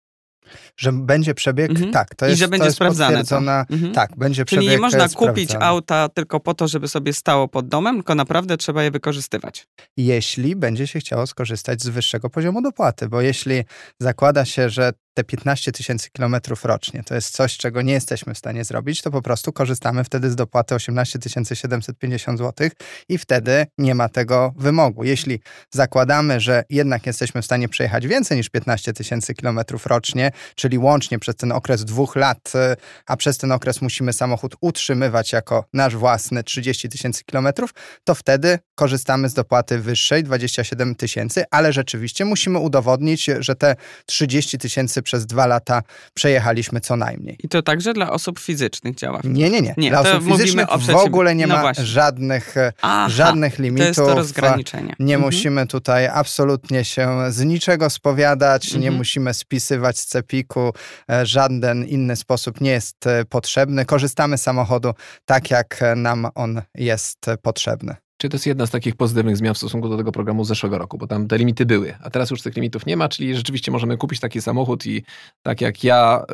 Że 0.77 0.93
będzie 0.93 1.35
przebieg, 1.35 1.71
Mhm. 1.71 1.93
tak, 1.93 2.15
to 2.15 2.27
I 2.27 2.29
jest, 2.29 2.39
że 2.39 2.49
będzie 2.49 2.63
to 2.63 2.67
jest 2.67 2.77
sprawdzane 2.77 3.25
to. 3.25 3.39
Mhm. 3.39 3.93
tak, 3.93 4.17
będzie 4.17 4.45
Czyli 4.45 4.59
przebieg 4.61 4.71
nie 4.71 4.79
można 4.79 5.09
kupić 5.09 5.51
auta 5.61 6.09
tylko 6.09 6.41
po 6.41 6.55
to, 6.55 6.69
żeby 6.69 6.89
sobie 6.89 7.13
stało 7.13 7.49
pod 7.49 7.69
domem, 7.69 7.95
tylko 7.97 8.15
naprawdę 8.15 8.57
trzeba 8.57 8.83
je 8.83 8.91
wykorzystywać. 8.91 9.67
jeśli 9.97 10.57
będzie 10.57 10.87
się 10.87 10.99
chciało 11.01 11.27
skorzystać 11.27 11.83
z 11.83 11.89
wyższego 11.89 12.31
poziomu 12.31 12.63
dopłaty, 12.63 13.09
bo 13.09 13.21
jeśli 13.21 13.65
zakłada 14.01 14.45
się, 14.45 14.71
że 14.71 14.93
te 15.15 15.25
15 15.25 15.73
tysięcy 15.73 16.11
kilometrów 16.11 16.65
rocznie 16.65 17.03
to 17.05 17.15
jest 17.15 17.31
coś, 17.31 17.57
czego 17.57 17.83
nie 17.83 17.93
jesteśmy 17.93 18.35
w 18.35 18.39
stanie 18.39 18.65
zrobić, 18.65 19.03
to 19.03 19.11
po 19.11 19.23
prostu 19.23 19.53
korzystamy 19.53 20.05
wtedy 20.05 20.31
z 20.31 20.37
dopłaty 20.37 20.75
18 20.75 21.19
750 21.55 22.39
zł 22.39 22.69
i 23.09 23.19
wtedy 23.19 23.67
nie 23.79 23.95
ma 23.95 24.09
tego 24.09 24.53
wymogu. 24.57 25.05
Jeśli 25.05 25.41
zakładamy, 25.71 26.41
że 26.41 26.65
jednak 26.71 27.07
jesteśmy 27.07 27.43
w 27.43 27.45
stanie 27.45 27.69
przejechać 27.69 28.07
więcej 28.07 28.37
niż 28.37 28.49
15 28.49 28.93
tysięcy 28.93 29.35
kilometrów 29.35 29.87
rocznie, 29.87 30.31
czyli 30.55 30.79
łącznie 30.79 31.19
przez 31.19 31.37
ten 31.37 31.53
okres 31.53 31.85
dwóch 31.85 32.17
lat, 32.17 32.53
y, 32.55 32.77
a 33.07 33.17
przez 33.17 33.39
ten 33.39 33.53
okres 33.53 33.83
musimy 33.83 34.13
samochód 34.13 34.57
utrzymywać 34.61 35.33
jako 35.33 35.65
nasz 35.73 35.97
własny 35.97 36.45
30 36.45 36.89
tysięcy 36.89 37.25
kilometrów, 37.25 37.71
to 38.05 38.15
wtedy 38.15 38.59
korzystamy 38.75 39.29
z 39.29 39.35
dopłaty 39.35 39.79
wyższej, 39.79 40.25
27 40.25 40.95
tysięcy, 40.95 41.45
ale 41.51 41.73
rzeczywiście 41.73 42.25
musimy 42.25 42.59
udowodnić, 42.59 43.31
że 43.39 43.55
te 43.55 43.77
30 44.07 44.59
tysięcy 44.59 45.03
przez 45.05 45.27
dwa 45.27 45.47
lata 45.47 45.83
przejechaliśmy 46.15 46.81
co 46.81 46.97
najmniej. 46.97 47.37
I 47.45 47.49
to 47.49 47.63
także 47.63 47.93
dla 47.93 48.11
osób 48.11 48.39
fizycznych 48.39 48.95
działa. 48.95 49.21
Nie, 49.25 49.51
nie, 49.51 49.61
nie. 49.63 49.75
Nie, 49.77 49.91
Dla 49.91 50.03
to 50.05 50.11
osób 50.19 50.25
fizycznych 50.33 50.67
w 50.87 50.91
ogóle 50.95 51.35
nie 51.35 51.47
No 51.47 51.55
ma 51.55 51.61
właśnie. 51.61 51.85
żadnych, 51.85 52.57
e, 52.57 52.73
Aha, 52.83 53.09
żadnych 53.09 53.57
to 53.57 53.63
limitów. 53.63 53.87
jest 53.87 54.01
to 54.01 54.15
rozgraniczenie. 54.15 54.95
Nie 54.99 55.15
Mhm. 55.15 55.21
musimy 55.21 55.67
tutaj 55.67 56.07
absolutnie 56.07 56.85
się 56.85 57.19
z 57.29 57.45
niczego 57.45 57.91
spowiadać, 57.91 58.73
nie 58.73 58.77
Mhm. 58.79 58.95
musimy 58.95 59.35
spisywać 59.35 59.99
z 59.99 60.07
cepiku, 60.07 60.73
e, 61.11 61.27
żaden 61.27 61.85
inny 61.85 62.17
sposób 62.17 62.61
nie 62.61 62.71
jest 62.71 63.07
e, 63.07 63.25
potrzebny. 63.25 63.85
Korzystamy 63.85 64.39
z 64.39 64.43
samochodu 64.43 64.93
tak, 65.25 65.51
jak 65.51 65.83
e, 65.83 65.95
nam 65.97 66.27
on 66.35 66.63
jest 66.75 67.29
e, 67.29 67.37
potrzebny. 67.37 67.97
Czy 68.25 68.29
to 68.29 68.35
jest 68.35 68.47
jedna 68.47 68.67
z 68.67 68.71
takich 68.71 68.97
pozytywnych 68.97 69.37
zmian 69.37 69.55
w 69.55 69.59
stosunku 69.59 69.89
do 69.89 69.97
tego 69.97 70.13
programu 70.13 70.45
z 70.45 70.49
zeszłego 70.49 70.79
roku, 70.79 70.99
bo 70.99 71.07
tam 71.07 71.29
te 71.29 71.39
limity 71.39 71.67
były, 71.67 71.95
a 72.03 72.11
teraz 72.11 72.31
już 72.31 72.43
tych 72.43 72.55
limitów 72.55 72.87
nie 72.87 72.97
ma, 72.97 73.09
czyli 73.09 73.37
rzeczywiście 73.37 73.71
możemy 73.73 73.97
kupić 73.97 74.21
taki 74.21 74.43
samochód 74.43 74.87
i 74.87 75.05
tak 75.43 75.61
jak 75.61 75.85
ja 75.85 76.25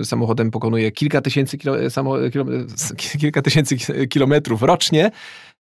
y, 0.00 0.04
samochodem 0.04 0.50
pokonuję 0.50 0.92
kilka 0.92 1.20
tysięcy, 1.20 1.58
kilo, 1.58 1.90
samo, 1.90 2.14
kilo, 2.32 2.44
kilka 3.20 3.42
tysięcy 3.42 3.76
kilometrów 4.08 4.62
rocznie, 4.62 5.10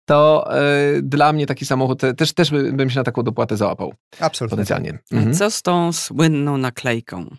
to 0.05 0.49
y, 0.97 1.01
dla 1.01 1.33
mnie 1.33 1.45
taki 1.45 1.65
samochód 1.65 1.99
te- 1.99 2.13
też, 2.13 2.33
też 2.33 2.51
by- 2.51 2.73
bym 2.73 2.89
się 2.89 2.99
na 2.99 3.03
taką 3.03 3.23
dopłatę 3.23 3.57
załapał 3.57 3.93
Absolutnie. 4.19 4.51
potencjalnie. 4.51 4.99
Mhm. 5.11 5.33
Co 5.33 5.51
z 5.51 5.61
tą 5.61 5.93
słynną 5.93 6.57
naklejką? 6.57 7.35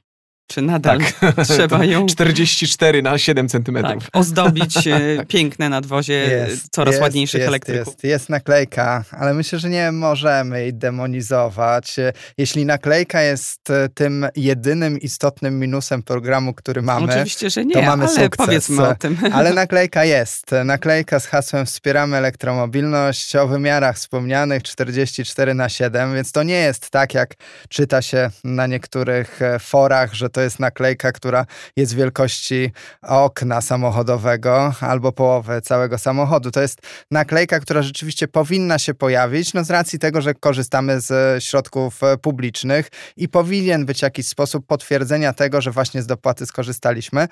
Czy 0.50 0.62
nadal 0.62 0.99
Tak. 1.21 1.47
trzeba 1.49 1.85
ją 1.95 2.07
44 2.07 3.02
na 3.02 3.19
7 3.19 3.47
tak, 3.47 3.50
centymetrów. 3.52 4.04
ozdobić 4.12 4.87
e, 4.87 5.00
piękne 5.28 5.69
nadwozie 5.69 6.14
Jest, 6.14 6.66
coraz 6.71 6.92
jest, 6.92 7.02
ładniejszych 7.02 7.38
jest, 7.38 7.49
elektryków? 7.49 7.87
Jest, 7.87 8.04
jest 8.04 8.28
naklejka, 8.28 9.04
ale 9.11 9.35
myślę, 9.35 9.59
że 9.59 9.69
nie 9.69 9.92
możemy 9.92 10.61
jej 10.61 10.75
demonizować. 10.75 11.97
Jeśli 12.38 12.66
naklejka 12.66 13.21
jest 13.23 13.71
e, 13.71 13.88
tym 13.88 14.26
jedynym 14.37 14.99
istotnym 14.99 15.59
minusem 15.59 16.02
programu, 16.02 16.54
który 16.54 16.83
mamy, 16.83 17.12
Oczywiście, 17.12 17.50
że 17.50 17.64
nie, 17.64 17.75
to 17.75 17.83
mamy 17.83 18.04
ale 18.04 18.14
sukces. 18.14 18.47
powiedzmy 18.47 18.88
o 18.88 18.95
tym. 18.95 19.16
ale 19.33 19.52
naklejka 19.54 20.04
jest. 20.04 20.47
Naklejka 20.64 21.21
z 21.21 21.26
hasłem 21.26 21.66
Wspieramy 21.66 22.16
elektromobilność 22.16 23.37
o 23.37 23.49
wymiarach 23.49 23.97
wspomnianych 23.97 24.62
44 24.62 25.54
na 25.54 25.69
7, 25.69 26.14
więc 26.14 26.33
to 26.33 26.42
nie 26.42 26.54
jest 26.54 26.90
tak, 26.90 27.14
jak 27.14 27.35
czyta 27.69 28.02
się 28.02 28.30
na 28.45 28.66
niektórych 28.66 29.42
e, 29.42 29.59
forach, 29.59 30.14
że 30.14 30.30
to 30.30 30.40
to 30.41 30.45
jest 30.45 30.61
naklejka, 30.61 31.13
która 31.13 31.47
jest 31.77 31.95
wielkości 31.95 32.73
okna 33.03 33.61
samochodowego 33.61 34.75
albo 34.81 35.13
połowy 35.13 35.61
całego 35.61 35.99
samochodu. 35.99 36.51
To 36.51 36.61
jest 36.61 36.79
naklejka, 37.11 37.61
która 37.61 37.83
rzeczywiście 37.83 38.29
powinna 38.29 38.79
się 38.79 38.95
pojawić, 38.95 39.55
no 39.55 39.65
z 39.65 39.71
racji 39.71 39.99
tego, 39.99 40.21
że 40.21 40.35
korzystamy 40.35 41.01
z 41.01 41.43
środków 41.45 42.01
publicznych 42.23 42.89
i 43.17 43.29
powinien 43.29 43.87
być 43.87 44.03
jakiś 44.03 44.29
sposób 44.29 44.67
potwierdzenia 44.67 45.33
tego, 45.33 45.61
że 45.61 45.71
właśnie 45.71 46.03
z 46.03 46.07
dopłaty 46.07 46.47
skorzystaliśmy. 46.47 47.29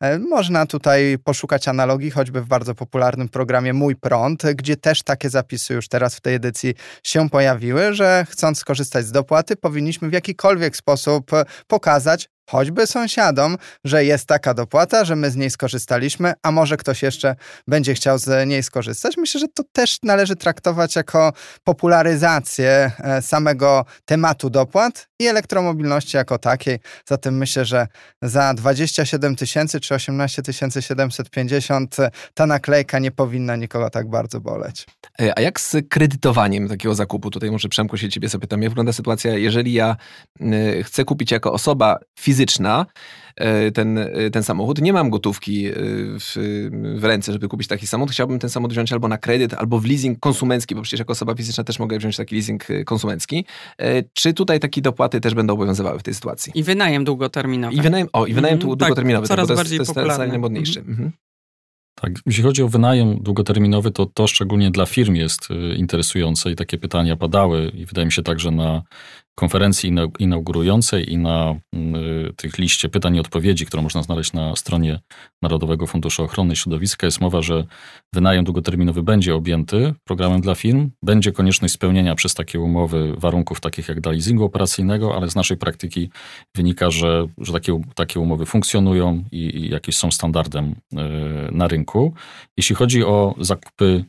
E, 0.00 0.18
można 0.18 0.66
tutaj 0.66 1.16
poszukać 1.24 1.68
analogii, 1.68 2.10
choćby 2.10 2.40
w 2.40 2.46
bardzo 2.46 2.74
popularnym 2.74 3.28
programie 3.28 3.72
Mój 3.72 3.96
Prąd, 3.96 4.42
gdzie 4.54 4.76
też 4.76 5.02
takie 5.02 5.30
zapisy 5.30 5.74
już 5.74 5.88
teraz 5.88 6.16
w 6.16 6.20
tej 6.20 6.34
edycji 6.34 6.74
się 7.04 7.30
pojawiły, 7.30 7.94
że 7.94 8.26
chcąc 8.30 8.58
skorzystać 8.58 9.06
z 9.06 9.12
dopłaty, 9.12 9.56
powinniśmy 9.56 10.08
w 10.08 10.12
jakikolwiek 10.12 10.76
sposób 10.76 11.30
pokazać, 11.66 12.28
choćby 12.52 12.86
sąsiadom, 12.86 13.56
że 13.84 14.04
jest 14.04 14.26
taka 14.26 14.54
dopłata, 14.54 15.04
że 15.04 15.16
my 15.16 15.30
z 15.30 15.36
niej 15.36 15.50
skorzystaliśmy, 15.50 16.32
a 16.42 16.50
może 16.50 16.76
ktoś 16.76 17.02
jeszcze 17.02 17.36
będzie 17.68 17.94
chciał 17.94 18.18
z 18.18 18.48
niej 18.48 18.62
skorzystać. 18.62 19.16
Myślę, 19.16 19.40
że 19.40 19.48
to 19.48 19.62
też 19.72 19.98
należy 20.02 20.36
traktować 20.36 20.96
jako 20.96 21.32
popularyzację 21.64 22.90
e, 22.98 23.22
samego 23.22 23.84
tematu 24.04 24.50
dopłat 24.50 25.08
i 25.18 25.26
elektromobilności 25.26 26.16
jako 26.16 26.38
takiej. 26.38 26.78
Zatem 27.08 27.36
myślę, 27.36 27.64
że 27.64 27.86
za 28.22 28.54
27 28.54 29.36
tysięcy 29.36 29.80
czy 29.80 29.94
18 29.94 30.42
750 30.80 31.96
ta 32.34 32.46
naklejka 32.46 32.98
nie 32.98 33.10
powinna 33.10 33.56
nikogo 33.56 33.90
tak 33.90 34.10
bardzo 34.10 34.40
boleć. 34.40 34.86
E, 35.20 35.38
a 35.38 35.40
jak 35.40 35.60
z 35.60 35.76
kredytowaniem 35.88 36.68
takiego 36.68 36.94
zakupu? 36.94 37.30
Tutaj 37.30 37.50
może 37.50 37.68
Przemku 37.68 37.96
się 37.96 38.08
ciebie 38.08 38.28
zapytam. 38.28 38.62
Jak 38.62 38.70
wygląda 38.70 38.92
sytuacja, 38.92 39.36
jeżeli 39.36 39.72
ja 39.72 39.96
chcę 40.82 41.04
kupić 41.04 41.30
jako 41.30 41.52
osoba 41.52 41.98
fizyczna 42.20 42.41
e, 43.36 43.70
ten, 43.70 43.98
e, 43.98 44.30
ten 44.30 44.42
samochód, 44.42 44.80
nie 44.80 44.92
mam 44.92 45.10
gotówki 45.10 45.68
w, 46.20 46.34
w 46.96 47.04
ręce, 47.04 47.32
żeby 47.32 47.48
kupić 47.48 47.68
taki 47.68 47.86
samochód, 47.86 48.12
chciałbym 48.12 48.38
ten 48.38 48.50
samochód 48.50 48.72
wziąć 48.72 48.92
albo 48.92 49.08
na 49.08 49.18
kredyt, 49.18 49.54
albo 49.54 49.78
w 49.78 49.84
leasing 49.84 50.20
konsumencki, 50.20 50.74
bo 50.74 50.82
przecież 50.82 50.98
jako 50.98 51.12
osoba 51.12 51.34
fizyczna 51.34 51.64
też 51.64 51.78
mogę 51.78 51.98
wziąć 51.98 52.16
taki 52.16 52.34
leasing 52.34 52.66
konsumencki. 52.86 53.44
Czy 54.12 54.34
tutaj 54.34 54.60
takie 54.60 54.82
dopłaty 54.82 55.20
też 55.20 55.34
będą 55.34 55.54
obowiązywały 55.54 55.98
w 55.98 56.02
tej 56.02 56.14
sytuacji? 56.14 56.52
I 56.54 56.62
wynajem 56.62 57.04
długoterminowy. 57.04 57.76
I 57.76 57.80
wynajem, 57.80 58.08
o, 58.12 58.26
i 58.26 58.34
wynajem 58.34 58.58
mm, 58.58 58.66
długoterminowy. 58.66 59.28
Tak, 59.28 59.36
coraz 59.36 59.48
to 59.48 59.54
bardziej 59.54 59.78
jest, 59.78 59.88
popularny. 59.88 60.16
To 60.16 60.22
jest 60.22 60.30
najmodniejszy. 60.30 60.80
Mm 60.80 60.96
-hmm. 60.96 61.10
Tak, 61.94 62.12
jeśli 62.26 62.42
chodzi 62.42 62.62
o 62.62 62.68
wynajem 62.68 63.22
długoterminowy, 63.22 63.90
to 63.90 64.06
to 64.06 64.26
szczególnie 64.26 64.70
dla 64.70 64.86
firm 64.86 65.14
jest 65.14 65.48
interesujące 65.76 66.50
i 66.50 66.56
takie 66.56 66.78
pytania 66.78 67.16
padały 67.16 67.72
i 67.74 67.86
wydaje 67.86 68.06
mi 68.06 68.12
się 68.12 68.22
także 68.22 68.50
na 68.50 68.82
konferencji 69.34 69.94
inaugurującej 70.18 71.12
i 71.12 71.18
na 71.18 71.54
y, 71.74 72.32
tych 72.36 72.58
liście 72.58 72.88
pytań 72.88 73.16
i 73.16 73.20
odpowiedzi, 73.20 73.66
które 73.66 73.82
można 73.82 74.02
znaleźć 74.02 74.32
na 74.32 74.56
stronie 74.56 75.00
Narodowego 75.42 75.86
Funduszu 75.86 76.22
Ochrony 76.22 76.56
Środowiska, 76.56 77.06
jest 77.06 77.20
mowa, 77.20 77.42
że 77.42 77.64
wynajem 78.14 78.44
długoterminowy 78.44 79.02
będzie 79.02 79.34
objęty 79.34 79.94
programem 80.04 80.40
dla 80.40 80.54
firm. 80.54 80.90
Będzie 81.02 81.32
konieczność 81.32 81.74
spełnienia 81.74 82.14
przez 82.14 82.34
takie 82.34 82.60
umowy 82.60 83.14
warunków 83.18 83.60
takich 83.60 83.88
jak 83.88 84.00
dla 84.00 84.12
leasingu 84.12 84.44
operacyjnego, 84.44 85.16
ale 85.16 85.30
z 85.30 85.34
naszej 85.34 85.56
praktyki 85.56 86.10
wynika, 86.56 86.90
że, 86.90 87.26
że 87.38 87.52
takie, 87.52 87.80
takie 87.94 88.20
umowy 88.20 88.46
funkcjonują 88.46 89.24
i, 89.32 89.36
i 89.36 89.70
jakieś 89.70 89.96
są 89.96 90.10
standardem 90.10 90.74
y, 90.92 90.96
na 91.52 91.68
rynku. 91.68 92.14
Jeśli 92.56 92.76
chodzi 92.76 93.04
o 93.04 93.34
zakupy 93.38 94.04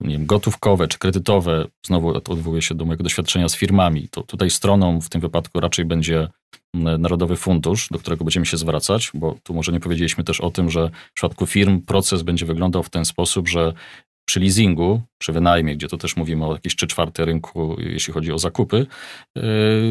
nie 0.00 0.16
wiem, 0.16 0.26
gotówkowe 0.26 0.88
czy 0.88 0.98
kredytowe, 0.98 1.66
znowu 1.86 2.08
odwołuję 2.08 2.62
się 2.62 2.74
do 2.74 2.84
mojego 2.84 3.04
doświadczenia 3.04 3.48
z 3.48 3.56
firmami, 3.56 4.08
to 4.10 4.22
tutaj 4.22 4.50
stroną 4.50 5.00
w 5.00 5.08
tym 5.08 5.20
wypadku 5.20 5.60
raczej 5.60 5.84
będzie 5.84 6.28
Narodowy 6.74 7.36
Fundusz, 7.36 7.88
do 7.90 7.98
którego 7.98 8.24
będziemy 8.24 8.46
się 8.46 8.56
zwracać, 8.56 9.10
bo 9.14 9.36
tu 9.42 9.54
może 9.54 9.72
nie 9.72 9.80
powiedzieliśmy 9.80 10.24
też 10.24 10.40
o 10.40 10.50
tym, 10.50 10.70
że 10.70 10.90
w 11.10 11.14
przypadku 11.14 11.46
firm 11.46 11.80
proces 11.80 12.22
będzie 12.22 12.46
wyglądał 12.46 12.82
w 12.82 12.90
ten 12.90 13.04
sposób, 13.04 13.48
że 13.48 13.72
przy 14.24 14.40
leasingu, 14.40 15.02
czy 15.18 15.32
wynajmie, 15.32 15.76
gdzie 15.76 15.88
to 15.88 15.96
też 15.96 16.16
mówimy 16.16 16.46
o 16.46 16.52
jakieś 16.52 16.76
3 16.76 16.86
czwarte 16.86 17.24
rynku, 17.24 17.76
jeśli 17.78 18.12
chodzi 18.12 18.32
o 18.32 18.38
zakupy, 18.38 18.86
yy, 19.36 19.42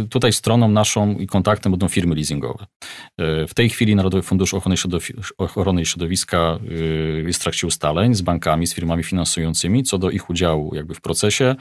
tutaj 0.09 0.33
stroną 0.33 0.67
naszą 0.69 1.17
i 1.17 1.27
kontaktem 1.27 1.71
będą 1.71 1.87
firmy 1.87 2.15
leasingowe. 2.15 2.65
Yy, 3.17 3.47
w 3.47 3.53
tej 3.53 3.69
chwili 3.69 3.95
Narodowy 3.95 4.23
Fundusz 4.23 4.53
Ochrony, 5.37 5.85
Środowiska 5.85 6.59
yy, 6.69 7.23
jest 7.27 7.39
w 7.39 7.43
trakcie 7.43 7.67
ustaleń 7.67 8.15
z 8.15 8.21
bankami, 8.21 8.67
z 8.67 8.73
firmami 8.73 9.03
finansującymi 9.03 9.83
co 9.83 9.97
do 9.97 10.09
ich 10.09 10.29
udziału 10.29 10.75
jakby 10.75 10.93
w 10.93 11.01
procesie. 11.01 11.55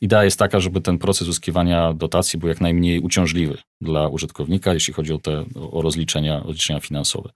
Idea 0.00 0.24
jest 0.24 0.38
taka, 0.38 0.60
żeby 0.60 0.80
ten 0.80 0.98
proces 0.98 1.28
uzyskiwania 1.28 1.92
dotacji 1.92 2.38
był 2.38 2.48
jak 2.48 2.60
najmniej 2.60 3.00
uciążliwy 3.00 3.58
dla 3.80 4.08
użytkownika, 4.08 4.74
jeśli 4.74 4.94
chodzi 4.94 5.12
o 5.12 5.18
te 5.18 5.44
o 5.72 5.82
rozliczenia, 5.82 6.42
rozliczenia 6.44 6.80
finansowe. 6.80 7.30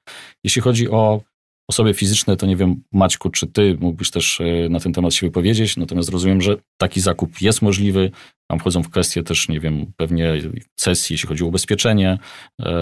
Jeśli 0.44 0.62
chodzi 0.62 0.90
o 0.90 1.20
osoby 1.68 1.94
fizyczne, 1.94 2.36
to 2.36 2.46
nie 2.46 2.56
wiem, 2.56 2.82
Maćku, 2.92 3.30
czy 3.30 3.46
ty 3.46 3.76
mógłbyś 3.80 4.10
też 4.10 4.40
e, 4.40 4.68
na 4.68 4.80
ten 4.80 4.92
temat 4.92 5.14
się 5.14 5.26
wypowiedzieć, 5.26 5.76
natomiast 5.76 6.08
rozumiem, 6.08 6.40
że 6.40 6.56
taki 6.76 7.00
zakup 7.00 7.40
jest 7.40 7.62
możliwy. 7.62 8.10
Tam 8.50 8.58
wchodzą 8.58 8.82
w 8.82 8.90
kwestie 8.90 9.22
też, 9.22 9.48
nie 9.48 9.60
wiem, 9.60 9.86
pewnie 9.96 10.34
cesji, 10.74 11.14
jeśli 11.14 11.28
chodzi 11.28 11.44
o 11.44 11.46
ubezpieczenie. 11.46 12.18
E, 12.62 12.72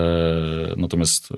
natomiast 0.77 1.33
e, 1.33 1.35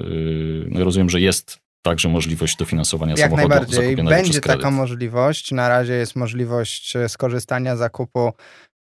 no, 0.68 0.84
rozumiem, 0.84 1.10
że 1.10 1.20
jest 1.20 1.58
także 1.82 2.08
możliwość 2.08 2.56
dofinansowania 2.56 3.10
Jak 3.10 3.30
samochodu 3.30 3.48
najbardziej. 3.48 3.96
Będzie 3.96 4.40
taka 4.40 4.70
możliwość. 4.70 5.52
Na 5.52 5.68
razie 5.68 5.92
jest 5.92 6.16
możliwość 6.16 6.94
skorzystania 7.08 7.76
zakupu 7.76 8.32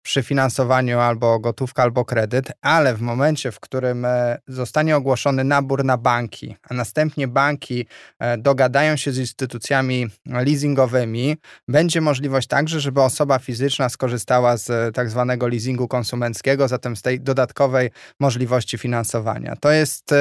przy 0.08 0.22
finansowaniu 0.22 0.98
albo 0.98 1.38
gotówka, 1.38 1.82
albo 1.82 2.04
kredyt, 2.04 2.52
ale 2.60 2.94
w 2.94 3.00
momencie, 3.00 3.52
w 3.52 3.60
którym 3.60 4.04
e, 4.04 4.38
zostanie 4.46 4.96
ogłoszony 4.96 5.44
nabór 5.44 5.84
na 5.84 5.96
banki, 5.96 6.56
a 6.70 6.74
następnie 6.74 7.28
banki 7.28 7.86
e, 8.18 8.38
dogadają 8.38 8.96
się 8.96 9.12
z 9.12 9.18
instytucjami 9.18 10.06
leasingowymi, 10.26 11.36
będzie 11.68 12.00
możliwość 12.00 12.48
także, 12.48 12.80
żeby 12.80 13.02
osoba 13.02 13.38
fizyczna 13.38 13.88
skorzystała 13.88 14.56
z 14.56 14.70
e, 14.70 14.92
tak 14.92 15.10
zwanego 15.10 15.48
leasingu 15.48 15.88
konsumenckiego, 15.88 16.68
zatem 16.68 16.96
z 16.96 17.02
tej 17.02 17.20
dodatkowej 17.20 17.90
możliwości 18.20 18.78
finansowania. 18.78 19.56
To 19.60 19.70
jest 19.70 20.14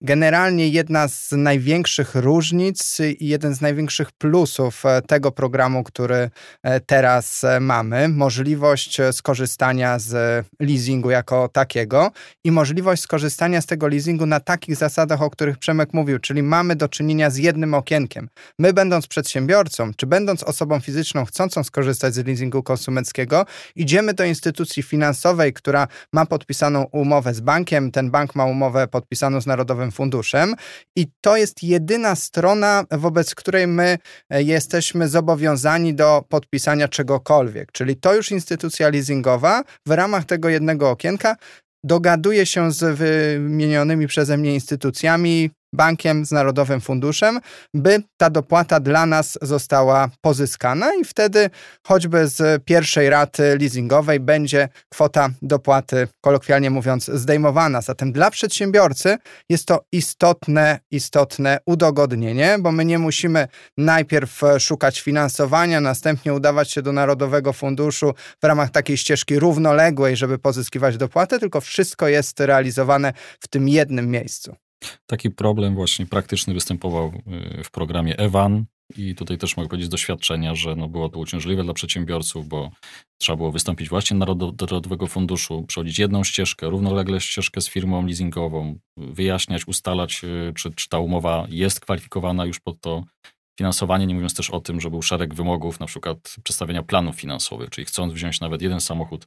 generalnie 0.00 0.68
jedna 0.68 1.08
z 1.08 1.32
największych 1.32 2.14
różnic 2.14 3.00
i 3.18 3.28
jeden 3.28 3.54
z 3.54 3.60
największych 3.60 4.12
plusów 4.12 4.86
e, 4.86 5.02
tego 5.02 5.32
programu, 5.32 5.84
który 5.84 6.30
e, 6.62 6.80
teraz 6.80 7.44
e, 7.44 7.60
mamy. 7.60 8.08
Możliwość 8.08 9.00
skorzystania 9.12 9.98
z 9.98 10.46
leasingu 10.60 11.10
jako 11.10 11.48
takiego 11.48 12.10
i 12.44 12.50
możliwość 12.50 13.02
skorzystania 13.02 13.60
z 13.60 13.66
tego 13.66 13.88
leasingu 13.88 14.26
na 14.26 14.40
takich 14.40 14.76
zasadach, 14.76 15.22
o 15.22 15.30
których 15.30 15.58
Przemek 15.58 15.94
mówił, 15.94 16.18
czyli 16.18 16.42
mamy 16.42 16.76
do 16.76 16.88
czynienia 16.88 17.30
z 17.30 17.36
jednym 17.36 17.74
okienkiem. 17.74 18.28
My, 18.58 18.72
będąc 18.72 19.06
przedsiębiorcą, 19.06 19.90
czy 19.96 20.06
będąc 20.06 20.42
osobą 20.42 20.80
fizyczną 20.80 21.24
chcącą 21.24 21.64
skorzystać 21.64 22.14
z 22.14 22.26
leasingu 22.26 22.62
konsumenckiego, 22.62 23.46
idziemy 23.76 24.14
do 24.14 24.24
instytucji 24.24 24.82
finansowej, 24.82 25.52
która 25.52 25.88
ma 26.12 26.26
podpisaną 26.26 26.84
umowę 26.84 27.34
z 27.34 27.40
bankiem. 27.40 27.90
Ten 27.90 28.10
bank 28.10 28.34
ma 28.34 28.44
umowę 28.44 28.88
podpisaną 28.88 29.40
z 29.40 29.46
Narodowym 29.46 29.83
funduszem 29.90 30.54
i 30.96 31.06
to 31.20 31.36
jest 31.36 31.62
jedyna 31.62 32.14
strona, 32.14 32.84
wobec 32.90 33.34
której 33.34 33.66
my 33.66 33.98
e, 34.30 34.42
jesteśmy 34.42 35.08
zobowiązani 35.08 35.94
do 35.94 36.24
podpisania 36.28 36.88
czegokolwiek. 36.88 37.72
Czyli 37.72 37.96
to 37.96 38.14
już 38.14 38.30
instytucja 38.30 38.88
leasingowa 38.88 39.62
w 39.86 39.90
ramach 39.90 40.24
tego 40.24 40.48
jednego 40.48 40.90
okienka 40.90 41.36
dogaduje 41.84 42.46
się 42.46 42.72
z 42.72 42.98
wymienionymi 42.98 44.06
przeze 44.06 44.36
mnie 44.36 44.54
instytucjami, 44.54 45.50
bankiem, 45.74 46.26
z 46.26 46.30
Narodowym 46.32 46.80
Funduszem, 46.80 47.40
by 47.74 48.02
ta 48.16 48.30
dopłata 48.30 48.80
dla 48.80 49.06
nas 49.06 49.38
została 49.42 50.08
pozyskana 50.20 50.94
i 51.00 51.04
wtedy 51.04 51.50
choćby 51.86 52.28
z 52.28 52.64
pierwszej 52.64 53.10
raty 53.10 53.58
leasingowej 53.60 54.20
będzie 54.20 54.68
kwota 54.88 55.30
dopłaty, 55.42 56.08
kolokwialnie 56.20 56.70
mówiąc, 56.70 57.10
zdejmowana. 57.14 57.80
Zatem 57.80 58.12
dla 58.12 58.30
przedsiębiorcy 58.30 59.16
jest 59.48 59.66
to 59.66 59.84
istotne, 59.92 60.78
istotne 60.90 61.58
udogodnienie, 61.66 62.56
bo 62.60 62.72
my 62.72 62.84
nie 62.84 62.98
musimy 62.98 63.48
najpierw 63.78 64.40
szukać 64.58 65.00
finansowania, 65.00 65.80
następnie 65.80 66.34
udawać 66.34 66.70
się 66.70 66.82
do 66.82 66.92
Narodowego 66.92 67.52
Funduszu 67.52 68.14
w 68.42 68.46
ramach 68.46 68.70
takiej 68.70 68.96
ścieżki 68.96 69.38
równoległej, 69.38 70.16
żeby 70.16 70.38
pozyskiwać 70.38 70.96
dopłatę, 70.96 71.38
tylko 71.38 71.60
wszystko 71.60 72.08
jest 72.08 72.40
realizowane 72.40 73.12
w 73.40 73.48
tym 73.48 73.68
jednym 73.68 74.10
miejscu. 74.10 74.56
Taki 75.06 75.30
problem 75.30 75.74
właśnie 75.74 76.06
praktyczny 76.06 76.54
występował 76.54 77.12
y, 77.58 77.64
w 77.64 77.70
programie 77.70 78.18
EWAN 78.18 78.64
i 78.96 79.14
tutaj 79.14 79.38
też 79.38 79.56
mogę 79.56 79.68
powiedzieć 79.68 79.86
z 79.86 79.90
doświadczenia, 79.90 80.54
że 80.54 80.76
no 80.76 80.88
było 80.88 81.08
to 81.08 81.18
uciążliwe 81.18 81.64
dla 81.64 81.74
przedsiębiorców, 81.74 82.48
bo 82.48 82.70
trzeba 83.20 83.36
było 83.36 83.52
wystąpić 83.52 83.88
właśnie 83.88 84.18
do 84.18 84.54
Narodowego 84.60 85.06
Funduszu, 85.06 85.64
przechodzić 85.68 85.98
jedną 85.98 86.24
ścieżkę, 86.24 86.70
równolegle 86.70 87.20
ścieżkę 87.20 87.60
z 87.60 87.68
firmą 87.68 88.06
leasingową, 88.06 88.78
wyjaśniać, 88.96 89.68
ustalać, 89.68 90.24
y, 90.24 90.52
czy, 90.56 90.70
czy 90.74 90.88
ta 90.88 90.98
umowa 90.98 91.46
jest 91.48 91.80
kwalifikowana 91.80 92.44
już 92.44 92.60
pod 92.60 92.80
to 92.80 93.04
finansowanie, 93.58 94.06
nie 94.06 94.14
mówiąc 94.14 94.34
też 94.34 94.50
o 94.50 94.60
tym, 94.60 94.80
że 94.80 94.90
był 94.90 95.02
szereg 95.02 95.34
wymogów, 95.34 95.80
na 95.80 95.86
przykład 95.86 96.36
przedstawienia 96.44 96.82
planów 96.82 97.16
finansowych, 97.16 97.70
czyli 97.70 97.84
chcąc 97.84 98.12
wziąć 98.12 98.40
nawet 98.40 98.62
jeden 98.62 98.80
samochód 98.80 99.26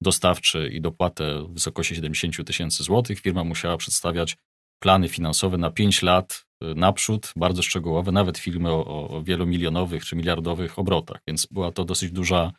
dostawczy 0.00 0.70
i 0.72 0.80
dopłatę 0.80 1.42
w 1.42 1.52
wysokości 1.52 1.94
70 1.94 2.46
tysięcy 2.46 2.82
złotych. 2.82 3.20
Firma 3.20 3.44
musiała 3.44 3.76
przedstawiać 3.76 4.36
plany 4.78 5.08
finansowe 5.08 5.58
na 5.58 5.70
5 5.70 6.02
lat 6.02 6.46
y, 6.64 6.74
naprzód, 6.74 7.32
bardzo 7.36 7.62
szczegółowe, 7.62 8.12
nawet 8.12 8.38
filmy 8.38 8.70
o, 8.70 9.08
o 9.08 9.22
wielomilionowych 9.22 10.04
czy 10.04 10.16
miliardowych 10.16 10.78
obrotach, 10.78 11.20
więc 11.28 11.46
była 11.50 11.72
to 11.72 11.84
dosyć 11.84 12.10
duża 12.12 12.52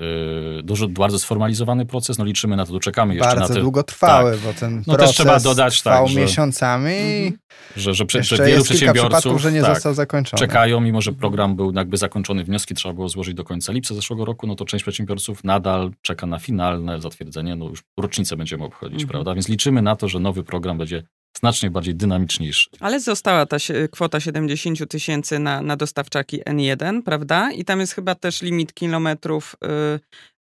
Yy, 0.00 0.62
dużo, 0.62 0.88
bardzo 0.88 1.18
sformalizowany 1.18 1.86
proces, 1.86 2.18
no 2.18 2.24
liczymy 2.24 2.56
na 2.56 2.66
to, 2.66 2.80
czekamy 2.80 3.14
jeszcze 3.14 3.28
bardzo 3.28 3.48
na 3.48 3.54
te... 3.54 3.60
długotrwały, 3.60 4.32
tak. 4.32 4.40
bo 4.40 4.54
ten 4.54 4.82
no 4.86 4.94
proces 4.94 5.06
też 5.06 5.16
trzeba 5.16 5.40
dodać, 5.40 5.80
trwał 5.80 6.04
tak, 6.04 6.14
że, 6.14 6.20
miesiącami 6.20 6.94
mhm. 6.94 7.38
że, 7.76 7.94
że, 7.94 8.04
że, 8.08 8.22
że 8.22 8.44
wielu 8.44 8.64
przedsiębiorców 8.64 9.40
że 9.40 9.52
nie 9.52 9.62
tak, 9.62 9.74
został 9.74 9.94
zakończony. 9.94 10.38
Czekają, 10.38 10.80
mimo 10.80 11.00
że 11.00 11.12
program 11.12 11.56
był 11.56 11.72
jakby 11.72 11.96
zakończony, 11.96 12.44
wnioski 12.44 12.74
trzeba 12.74 12.94
było 12.94 13.08
złożyć 13.08 13.34
do 13.34 13.44
końca 13.44 13.72
lipca 13.72 13.94
zeszłego 13.94 14.24
roku, 14.24 14.46
no 14.46 14.54
to 14.54 14.64
część 14.64 14.84
przedsiębiorców 14.84 15.44
nadal 15.44 15.90
czeka 16.02 16.26
na 16.26 16.38
finalne 16.38 17.00
zatwierdzenie, 17.00 17.56
no 17.56 17.68
już 17.68 17.82
rocznicę 18.00 18.36
będziemy 18.36 18.64
obchodzić, 18.64 19.02
mhm. 19.02 19.10
prawda? 19.10 19.34
Więc 19.34 19.48
liczymy 19.48 19.82
na 19.82 19.96
to, 19.96 20.08
że 20.08 20.20
nowy 20.20 20.42
program 20.42 20.78
będzie 20.78 21.02
znacznie 21.38 21.70
bardziej 21.70 21.94
dynamiczniejszy. 21.94 22.70
Ale 22.80 23.00
została 23.00 23.46
ta 23.46 23.56
kwota 23.90 24.20
70 24.20 24.90
tysięcy 24.90 25.38
na, 25.38 25.62
na 25.62 25.76
dostawczaki 25.76 26.42
N1, 26.42 27.02
prawda? 27.02 27.52
I 27.52 27.64
tam 27.64 27.80
jest 27.80 27.92
chyba 27.92 28.14
też 28.14 28.42
limit 28.42 28.74
kilometrów, 28.74 29.56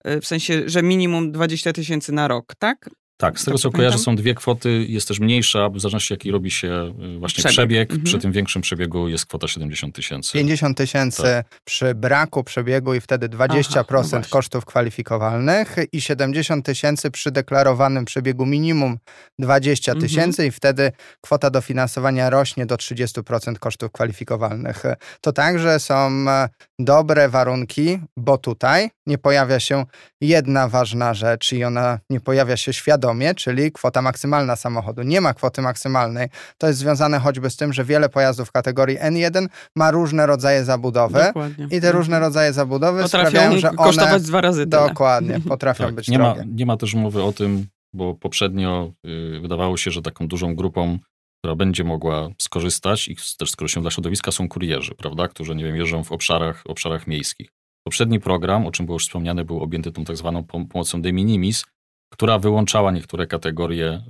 yy, 0.05 0.21
w 0.21 0.27
sensie, 0.27 0.63
że 0.65 0.83
minimum 0.83 1.31
20 1.31 1.73
tysięcy 1.73 2.11
na 2.11 2.27
rok, 2.27 2.55
tak? 2.55 2.89
Tak, 3.21 3.39
z 3.39 3.45
tego 3.45 3.57
co 3.57 3.71
kojarzę 3.71 3.97
są 3.97 4.15
dwie 4.15 4.35
kwoty, 4.35 4.85
jest 4.89 5.07
też 5.07 5.19
mniejsza, 5.19 5.69
w 5.69 5.79
zależności 5.79 6.13
jaki 6.13 6.31
robi 6.31 6.51
się 6.51 6.93
y, 7.15 7.19
właśnie 7.19 7.43
przebieg. 7.43 7.53
przebieg. 7.53 7.91
Mhm. 7.91 8.03
Przy 8.03 8.19
tym 8.19 8.31
większym 8.31 8.61
przebiegu 8.61 9.07
jest 9.07 9.25
kwota 9.25 9.47
70 9.47 9.95
tysięcy. 9.95 10.33
50 10.33 10.77
tysięcy 10.77 11.21
tak. 11.21 11.45
przy 11.63 11.95
braku 11.95 12.43
przebiegu 12.43 12.93
i 12.93 13.01
wtedy 13.01 13.29
20% 13.29 13.79
Aha, 13.79 14.07
no 14.11 14.21
kosztów 14.29 14.65
kwalifikowalnych 14.65 15.75
i 15.91 16.01
70 16.01 16.65
tysięcy 16.65 17.11
przy 17.11 17.31
deklarowanym 17.31 18.05
przebiegu 18.05 18.45
minimum 18.45 18.97
20 19.39 19.91
mhm. 19.91 20.07
tysięcy 20.07 20.41
mhm. 20.41 20.47
i 20.47 20.51
wtedy 20.51 20.91
kwota 21.21 21.49
dofinansowania 21.49 22.29
rośnie 22.29 22.65
do 22.65 22.75
30% 22.75 23.55
kosztów 23.59 23.91
kwalifikowalnych. 23.91 24.83
To 25.21 25.33
także 25.33 25.79
są 25.79 26.25
e, 26.29 26.49
dobre 26.79 27.29
warunki, 27.29 27.99
bo 28.17 28.37
tutaj 28.37 28.89
nie 29.05 29.17
pojawia 29.17 29.59
się 29.59 29.85
jedna 30.21 30.67
ważna 30.67 31.13
rzecz 31.13 31.53
i 31.53 31.63
ona 31.63 31.99
nie 32.09 32.19
pojawia 32.19 32.57
się 32.57 32.73
świadomie 32.73 33.10
czyli 33.35 33.71
kwota 33.71 34.01
maksymalna 34.01 34.55
samochodu. 34.55 35.03
Nie 35.03 35.21
ma 35.21 35.33
kwoty 35.33 35.61
maksymalnej. 35.61 36.27
To 36.57 36.67
jest 36.67 36.79
związane 36.79 37.19
choćby 37.19 37.49
z 37.49 37.55
tym, 37.57 37.73
że 37.73 37.83
wiele 37.83 38.09
pojazdów 38.09 38.51
kategorii 38.51 38.97
N1 38.99 39.47
ma 39.75 39.91
różne 39.91 40.25
rodzaje 40.25 40.65
zabudowy 40.65 41.23
Dokładnie. 41.27 41.67
i 41.71 41.81
te 41.81 41.91
różne 41.91 42.19
rodzaje 42.19 42.53
zabudowy 42.53 43.01
potrafią 43.01 43.29
sprawiają, 43.29 43.59
że 43.59 43.69
one... 43.69 43.77
kosztować 43.77 44.23
dwa 44.23 44.41
razy 44.41 44.67
tyle. 44.67 44.87
Dokładnie, 44.87 45.39
potrafią 45.39 45.85
tak, 45.85 45.95
być 45.95 46.07
nie 46.07 46.17
drogie. 46.17 46.39
Ma, 46.39 46.51
nie 46.55 46.65
ma 46.65 46.77
też 46.77 46.93
mowy 46.93 47.23
o 47.23 47.33
tym, 47.33 47.65
bo 47.93 48.15
poprzednio 48.15 48.91
y, 49.05 49.39
wydawało 49.39 49.77
się, 49.77 49.91
że 49.91 50.01
taką 50.01 50.27
dużą 50.27 50.55
grupą 50.55 50.99
która 51.41 51.55
będzie 51.55 51.83
mogła 51.83 52.29
skorzystać 52.37 53.07
i 53.07 53.15
też 53.37 53.51
z 53.51 53.55
korzyścią 53.55 53.81
dla 53.81 53.91
środowiska 53.91 54.31
są 54.31 54.47
kurierzy, 54.47 54.95
prawda, 54.95 55.27
którzy, 55.27 55.55
nie 55.55 55.63
wiem, 55.63 55.75
jeżdżą 55.75 56.03
w 56.03 56.11
obszarach, 56.11 56.63
obszarach 56.65 57.07
miejskich. 57.07 57.49
Poprzedni 57.83 58.19
program, 58.19 58.65
o 58.65 58.71
czym 58.71 58.85
było 58.85 58.95
już 58.95 59.05
wspomniane, 59.05 59.45
był 59.45 59.59
objęty 59.59 59.91
tą 59.91 60.05
tak 60.05 60.17
zwaną 60.17 60.43
pomocą 60.43 61.01
de 61.01 61.13
minimis, 61.13 61.65
która 62.11 62.39
wyłączała 62.39 62.91
niektóre 62.91 63.27
kategorie 63.27 64.01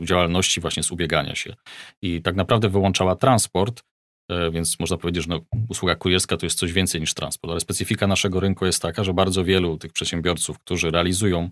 y, 0.00 0.06
działalności 0.06 0.60
właśnie 0.60 0.82
z 0.82 0.90
ubiegania 0.90 1.34
się. 1.34 1.54
I 2.02 2.22
tak 2.22 2.36
naprawdę 2.36 2.68
wyłączała 2.68 3.16
transport, 3.16 3.82
e, 4.30 4.50
więc 4.50 4.80
można 4.80 4.96
powiedzieć, 4.96 5.24
że 5.24 5.28
no, 5.30 5.40
usługa 5.68 5.94
kurierska 5.94 6.36
to 6.36 6.46
jest 6.46 6.58
coś 6.58 6.72
więcej 6.72 7.00
niż 7.00 7.14
transport, 7.14 7.50
ale 7.50 7.60
specyfika 7.60 8.06
naszego 8.06 8.40
rynku 8.40 8.66
jest 8.66 8.82
taka, 8.82 9.04
że 9.04 9.14
bardzo 9.14 9.44
wielu 9.44 9.78
tych 9.78 9.92
przedsiębiorców, 9.92 10.58
którzy 10.58 10.90
realizują 10.90 11.50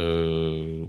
y, 0.00 0.02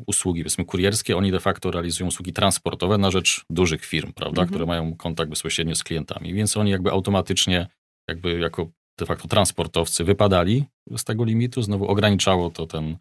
usługi, 0.07 0.41
powiedzmy 0.41 0.65
kurierskie, 0.65 1.17
oni 1.17 1.31
de 1.31 1.39
facto 1.39 1.71
realizują 1.71 2.07
usługi 2.07 2.33
transportowe 2.33 2.97
na 2.97 3.11
rzecz 3.11 3.45
dużych 3.49 3.85
firm, 3.85 4.13
prawda, 4.13 4.41
mhm. 4.41 4.47
które 4.47 4.65
mają 4.65 4.95
kontakt 4.95 5.29
bezpośrednio 5.29 5.75
z 5.75 5.83
klientami, 5.83 6.33
więc 6.33 6.57
oni 6.57 6.71
jakby 6.71 6.91
automatycznie, 6.91 7.67
jakby 8.09 8.39
jako 8.39 8.67
de 8.99 9.05
facto 9.05 9.27
transportowcy 9.27 10.03
wypadali 10.03 10.65
z 10.97 11.03
tego 11.03 11.23
limitu, 11.23 11.61
znowu 11.61 11.87
ograniczało 11.87 12.49
to 12.49 12.67
ten 12.67 12.97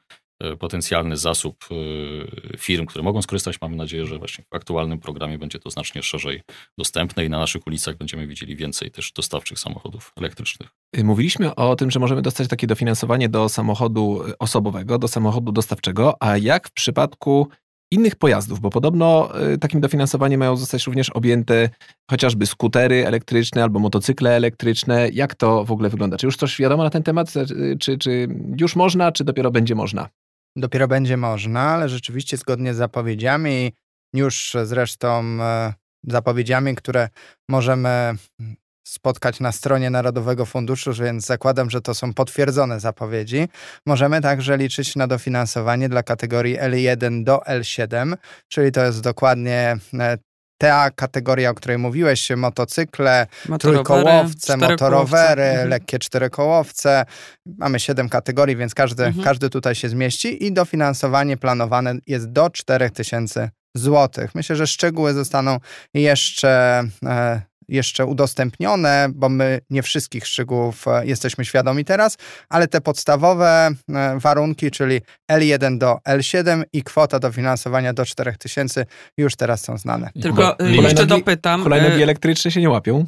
potencjalny 0.58 1.16
zasób 1.16 1.64
e, 1.70 2.58
firm, 2.58 2.86
które 2.86 3.04
mogą 3.04 3.22
skorzystać. 3.22 3.60
Mamy 3.60 3.76
nadzieję, 3.76 4.06
że 4.06 4.18
właśnie 4.18 4.44
w 4.52 4.54
aktualnym 4.54 4.98
programie 4.98 5.38
będzie 5.38 5.58
to 5.58 5.70
znacznie 5.70 6.02
szerzej 6.02 6.42
dostępne 6.78 7.24
i 7.24 7.30
na 7.30 7.38
naszych 7.38 7.66
ulicach 7.66 7.96
będziemy 7.96 8.26
widzieli 8.26 8.56
więcej 8.56 8.90
też 8.90 9.12
dostawczych 9.12 9.58
samochodów 9.58 10.12
elektrycznych. 10.16 10.68
Y, 10.96 11.04
mówiliśmy 11.04 11.54
o 11.54 11.76
tym, 11.76 11.90
że 11.90 12.00
możemy 12.00 12.22
dostać 12.22 12.48
takie 12.48 12.66
dofinansowanie 12.66 13.28
do 13.28 13.48
samochodu 13.48 14.22
osobowego, 14.38 14.98
do 14.98 15.08
samochodu 15.08 15.52
dostawczego, 15.52 16.16
a 16.20 16.36
jak 16.36 16.68
w 16.68 16.72
przypadku 16.72 17.48
innych 17.90 18.16
pojazdów, 18.16 18.60
bo 18.60 18.70
podobno 18.70 19.30
y, 19.54 19.58
takim 19.58 19.80
dofinansowaniem 19.80 20.40
mają 20.40 20.56
zostać 20.56 20.86
również 20.86 21.10
objęte 21.10 21.70
chociażby 22.10 22.46
skutery 22.46 23.06
elektryczne 23.06 23.62
albo 23.62 23.78
motocykle 23.78 24.36
elektryczne. 24.36 25.08
Jak 25.12 25.34
to 25.34 25.64
w 25.64 25.72
ogóle 25.72 25.88
wygląda? 25.88 26.16
Czy 26.16 26.26
już 26.26 26.36
coś 26.36 26.58
wiadomo 26.58 26.82
na 26.82 26.90
ten 26.90 27.02
temat? 27.02 27.32
Czy, 27.80 27.98
czy 27.98 28.28
już 28.60 28.76
można, 28.76 29.12
czy 29.12 29.24
dopiero 29.24 29.50
będzie 29.50 29.74
można? 29.74 30.08
Dopiero 30.56 30.88
będzie 30.88 31.16
można, 31.16 31.60
ale 31.60 31.88
rzeczywiście 31.88 32.36
zgodnie 32.36 32.74
z 32.74 32.76
zapowiedziami, 32.76 33.72
już 34.14 34.56
zresztą 34.64 35.24
e, 35.42 35.74
zapowiedziami, 36.04 36.74
które 36.74 37.08
możemy 37.48 37.88
mm, 37.88 38.56
spotkać 38.86 39.40
na 39.40 39.52
stronie 39.52 39.90
Narodowego 39.90 40.46
Funduszu, 40.46 40.92
więc 40.92 41.26
zakładam, 41.26 41.70
że 41.70 41.80
to 41.80 41.94
są 41.94 42.14
potwierdzone 42.14 42.80
zapowiedzi. 42.80 43.48
Możemy 43.86 44.20
także 44.20 44.56
liczyć 44.56 44.96
na 44.96 45.06
dofinansowanie 45.06 45.88
dla 45.88 46.02
kategorii 46.02 46.58
L1 46.58 47.24
do 47.24 47.38
L7, 47.38 48.16
czyli 48.48 48.72
to 48.72 48.84
jest 48.84 49.00
dokładnie 49.00 49.76
e, 49.94 50.18
ta 50.58 50.90
kategoria, 50.90 51.50
o 51.50 51.54
której 51.54 51.78
mówiłeś, 51.78 52.30
motocykle, 52.36 53.26
trójkołowce, 53.60 54.56
motorowery, 54.56 55.42
mhm. 55.42 55.68
lekkie 55.68 55.98
czterokołowce. 55.98 57.04
Mamy 57.46 57.80
siedem 57.80 58.08
kategorii, 58.08 58.56
więc 58.56 58.74
każdy, 58.74 59.04
mhm. 59.04 59.24
każdy 59.24 59.50
tutaj 59.50 59.74
się 59.74 59.88
zmieści 59.88 60.46
i 60.46 60.52
dofinansowanie 60.52 61.36
planowane 61.36 61.94
jest 62.06 62.32
do 62.32 62.50
4000 62.50 63.50
złotych. 63.74 64.34
Myślę, 64.34 64.56
że 64.56 64.66
szczegóły 64.66 65.12
zostaną 65.12 65.58
jeszcze 65.94 66.82
e, 67.04 67.42
jeszcze 67.68 68.06
udostępnione, 68.06 69.08
bo 69.14 69.28
my 69.28 69.60
nie 69.70 69.82
wszystkich 69.82 70.26
szczegółów 70.26 70.88
e, 70.88 71.06
jesteśmy 71.06 71.44
świadomi 71.44 71.84
teraz, 71.84 72.16
ale 72.48 72.68
te 72.68 72.80
podstawowe 72.80 73.70
e, 73.88 74.18
warunki, 74.18 74.70
czyli 74.70 75.00
L1 75.32 75.78
do 75.78 75.98
L7 76.08 76.62
i 76.72 76.82
kwota 76.82 77.18
dofinansowania 77.18 77.92
do 77.92 78.04
4000 78.04 78.86
już 79.16 79.36
teraz 79.36 79.64
są 79.64 79.78
znane. 79.78 80.10
Tylko 80.22 80.58
e, 80.58 80.70
jeszcze 80.70 81.06
dopytam. 81.06 81.62
Hulajnogi 81.62 82.02
elektryczne 82.02 82.50
się 82.50 82.60
nie 82.60 82.70
łapią? 82.70 83.06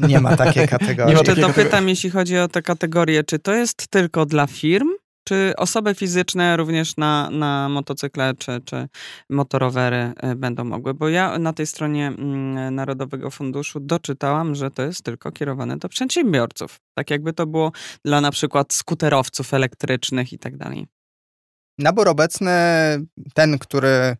Nie 0.00 0.20
ma 0.20 0.36
takiej 0.36 0.68
kategorii. 0.78 1.16
Jeszcze 1.16 1.36
dopytam, 1.36 1.88
jeśli 1.88 2.10
chodzi 2.10 2.38
o 2.38 2.48
te 2.48 2.62
kategorie, 2.62 3.24
czy 3.24 3.38
to 3.38 3.54
jest 3.54 3.88
tylko 3.88 4.26
dla 4.26 4.46
firm, 4.46 4.88
czy 5.28 5.52
osoby 5.56 5.94
fizyczne 5.94 6.56
również 6.56 6.96
na, 6.96 7.30
na 7.30 7.68
motocykle 7.68 8.34
czy, 8.38 8.60
czy 8.64 8.88
motorowery 9.30 10.12
e, 10.16 10.34
będą 10.34 10.64
mogły? 10.64 10.94
Bo 10.94 11.08
ja 11.08 11.38
na 11.38 11.52
tej 11.52 11.66
stronie 11.66 12.06
mm, 12.06 12.74
Narodowego 12.74 13.30
Funduszu 13.30 13.80
doczytałam, 13.80 14.54
że 14.54 14.70
to 14.70 14.82
jest 14.82 15.02
tylko 15.02 15.32
kierowane 15.32 15.76
do 15.76 15.88
przedsiębiorców. 15.88 16.80
Tak 16.94 17.10
jakby 17.10 17.32
to 17.32 17.46
było 17.46 17.72
dla 18.04 18.20
na 18.20 18.30
przykład 18.30 18.72
skuterowców 18.72 19.54
elektrycznych 19.54 20.32
i 20.32 20.38
tak 20.38 20.56
dalej. 20.56 20.86
Nabór 21.78 22.08
obecny, 22.08 22.50
ten, 23.34 23.58
który 23.58 24.16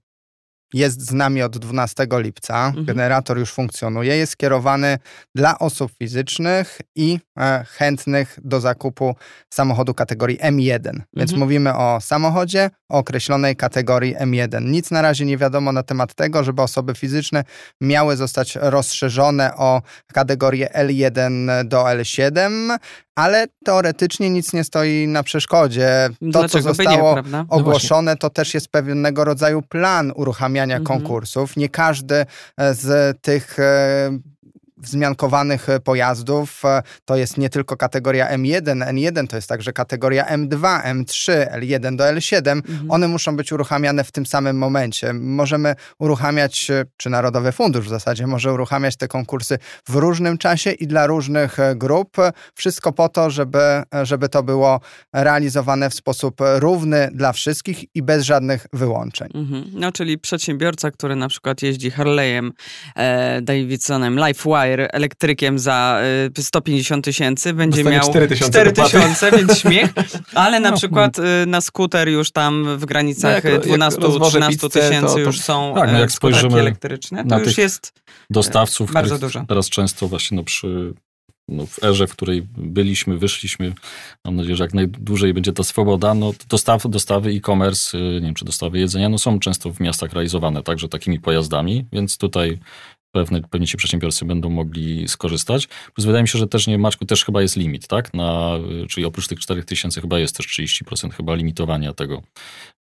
jest 0.75 1.07
z 1.07 1.13
nami 1.13 1.43
od 1.43 1.59
12 1.59 2.07
lipca. 2.11 2.67
Mhm. 2.67 2.87
Generator 2.87 3.39
już 3.39 3.53
funkcjonuje. 3.53 4.17
Jest 4.17 4.33
skierowany 4.33 4.99
dla 5.35 5.59
osób 5.59 5.93
fizycznych 5.99 6.81
i 6.95 7.19
e, 7.39 7.65
chętnych 7.69 8.39
do 8.45 8.61
zakupu 8.61 9.17
samochodu 9.55 9.95
kategorii 9.95 10.39
M1. 10.39 10.75
Mhm. 10.75 11.05
Więc 11.17 11.33
mówimy 11.33 11.77
o 11.77 12.01
samochodzie 12.01 12.71
o 12.89 12.99
określonej 12.99 13.57
kategorii 13.57 14.17
M1. 14.17 14.63
Nic 14.63 14.91
na 14.91 15.03
razie 15.03 15.25
nie 15.25 15.37
wiadomo 15.39 15.73
na 15.73 15.83
temat 15.83 16.15
tego, 16.15 16.45
żeby 16.45 16.63
osoby 16.63 16.95
fizyczne 16.95 17.45
miały 17.81 18.17
zostać 18.17 18.59
rozszerzone 18.61 19.57
o 19.57 19.83
kategorię 20.13 20.69
L1 20.75 21.65
do 21.65 21.85
L7, 21.85 22.79
ale 23.15 23.47
teoretycznie 23.65 24.31
nic 24.31 24.53
nie 24.53 24.65
stoi 24.65 25.07
na 25.09 25.23
przeszkodzie. 25.23 26.09
To, 26.11 26.17
Dlaczego 26.23 26.49
co 26.49 26.75
zostało 26.75 27.17
nie, 27.17 27.23
no 27.31 27.47
ogłoszone, 27.49 28.17
to 28.17 28.31
też 28.31 28.55
jest 28.55 28.69
pewnego 28.69 29.25
rodzaju 29.25 29.63
plan 29.63 30.13
uruchamiania 30.59 30.77
mhm. 30.77 30.85
konkursów. 30.85 31.57
Nie 31.57 31.68
każdy 31.68 32.27
e, 32.57 32.75
z 32.75 33.18
tych 33.21 33.59
e, 33.59 34.18
wzmiankowanych 34.79 35.67
pojazdów 35.85 36.62
to 37.05 37.17
jest 37.17 37.38
nie 37.38 37.51
tylko 37.51 37.77
kategoria 37.77 38.37
M1, 38.37 38.62
N1, 38.62 39.27
to 39.27 39.37
jest 39.37 39.49
także 39.49 39.73
kategoria 39.73 40.25
M2, 40.25 40.83
M3, 40.83 41.47
L1 41.61 41.97
do 41.97 42.05
L7. 42.05 42.51
Mhm. 42.51 42.91
One 42.91 43.09
muszą 43.09 43.37
być 43.37 43.53
uruchamiane 43.53 44.05
w 44.05 44.12
tym 44.12 44.27
samym 44.27 44.59
momencie. 44.59 45.12
Możemy 45.12 45.75
uruchamiać, 45.99 46.71
czy 46.97 47.11
Narodowy 47.11 47.53
Fundusz 47.53 47.87
w 47.87 47.88
zasadzie 47.88 48.27
może 48.27 48.53
uruchamiać 48.53 48.97
te 48.97 49.09
konkursy 49.09 49.59
w 49.88 49.95
różnym 49.95 50.38
czasie 50.38 50.71
i 50.71 50.87
dla 50.87 51.07
różnych 51.07 51.57
grup. 51.77 52.17
Wszystko 52.55 52.93
po 52.93 53.09
to, 53.09 53.31
żeby, 53.31 53.83
żeby 54.03 54.29
to 54.29 54.43
było 54.43 54.81
realizowane 55.12 55.91
w 55.91 55.95
sposób 55.95 56.41
równy 56.57 57.09
dla 57.12 57.33
wszystkich 57.33 57.85
i 57.95 58.03
bez 58.03 58.25
żadnych 58.25 58.67
wyłączeń. 58.73 59.29
Mhm. 59.35 59.64
No, 59.73 59.93
czyli 59.93 60.19
przedsiębiorca, 60.19 60.91
który 60.91 61.17
na 61.17 61.29
przykład 61.29 61.62
jeździ 61.62 61.91
Harley'em, 61.91 62.51
e, 62.97 63.43
Davidsonem, 63.43 64.19
LifeWire, 64.27 64.68
elektrykiem 64.93 65.59
za 65.59 66.01
e, 66.39 66.43
150 66.43 67.05
tysięcy, 67.05 67.53
będzie 67.53 67.85
miał 67.85 68.11
4 68.11 68.73
tysiące, 68.73 69.31
więc 69.31 69.59
śmiech, 69.59 69.91
ale 70.35 70.61
na 70.61 70.71
no. 70.71 70.77
przykład 70.77 71.19
e, 71.19 71.47
na 71.47 71.61
skuter 71.61 72.09
już 72.09 72.31
tam 72.31 72.79
w 72.79 72.85
granicach 72.85 73.45
no 73.45 73.51
12-13 73.89 74.71
tysięcy 74.71 75.21
już 75.21 75.41
są 75.41 75.75
tak, 75.75 75.93
no 75.93 75.99
jak 75.99 76.13
spojrzymy 76.13 76.61
elektryczne, 76.61 77.25
to 77.25 77.39
już 77.39 77.59
jest 77.59 77.93
dostawców, 78.31 78.93
bardzo 78.93 79.19
dużo. 79.19 79.45
Teraz 79.49 79.69
często 79.69 80.09
właśnie 80.09 80.37
no 80.37 80.45
przy 80.45 80.95
no, 81.49 81.67
w 81.67 81.85
erze, 81.85 82.07
w 82.07 82.13
której 82.13 82.47
byliśmy, 82.57 83.19
wyszliśmy, 83.19 83.73
mam 84.25 84.37
nadzieję, 84.37 84.57
że 84.57 84.65
jak 84.65 84.75
najdłużej 84.75 85.35
będzie 85.35 85.53
ta 85.53 85.63
swoboda, 85.63 86.15
no 86.15 86.33
dostawy, 86.49 86.89
dostawy 86.89 87.31
e-commerce, 87.31 87.99
y, 87.99 88.01
nie 88.01 88.21
wiem, 88.21 88.35
czy 88.35 88.45
dostawy 88.45 88.79
jedzenia, 88.79 89.09
no 89.09 89.19
są 89.19 89.39
często 89.39 89.73
w 89.73 89.81
miastach 89.81 90.13
realizowane 90.13 90.63
także 90.63 90.89
takimi 90.89 91.21
pojazdami, 91.21 91.87
więc 91.93 92.19
tutaj 92.19 92.59
pewne, 93.11 93.40
pewnie 93.51 93.66
ci 93.66 93.77
przedsiębiorcy 93.77 94.25
będą 94.25 94.51
mogli 94.51 95.09
skorzystać. 95.09 95.66
Plus 95.66 96.07
wydaje 96.07 96.23
mi 96.23 96.29
się, 96.29 96.38
że 96.38 96.47
też 96.47 96.66
nie, 96.66 96.79
Maczku, 96.79 97.05
też 97.05 97.25
chyba 97.25 97.42
jest 97.42 97.57
limit, 97.57 97.88
tak? 97.88 98.14
Na, 98.14 98.57
y, 98.85 98.87
czyli 98.87 99.07
oprócz 99.07 99.29
tych 99.29 99.40
4000 99.40 100.01
chyba 100.01 100.18
jest 100.18 100.37
też 100.37 100.47
30% 100.47 101.11
chyba 101.11 101.35
limitowania 101.35 101.92
tego 101.92 102.23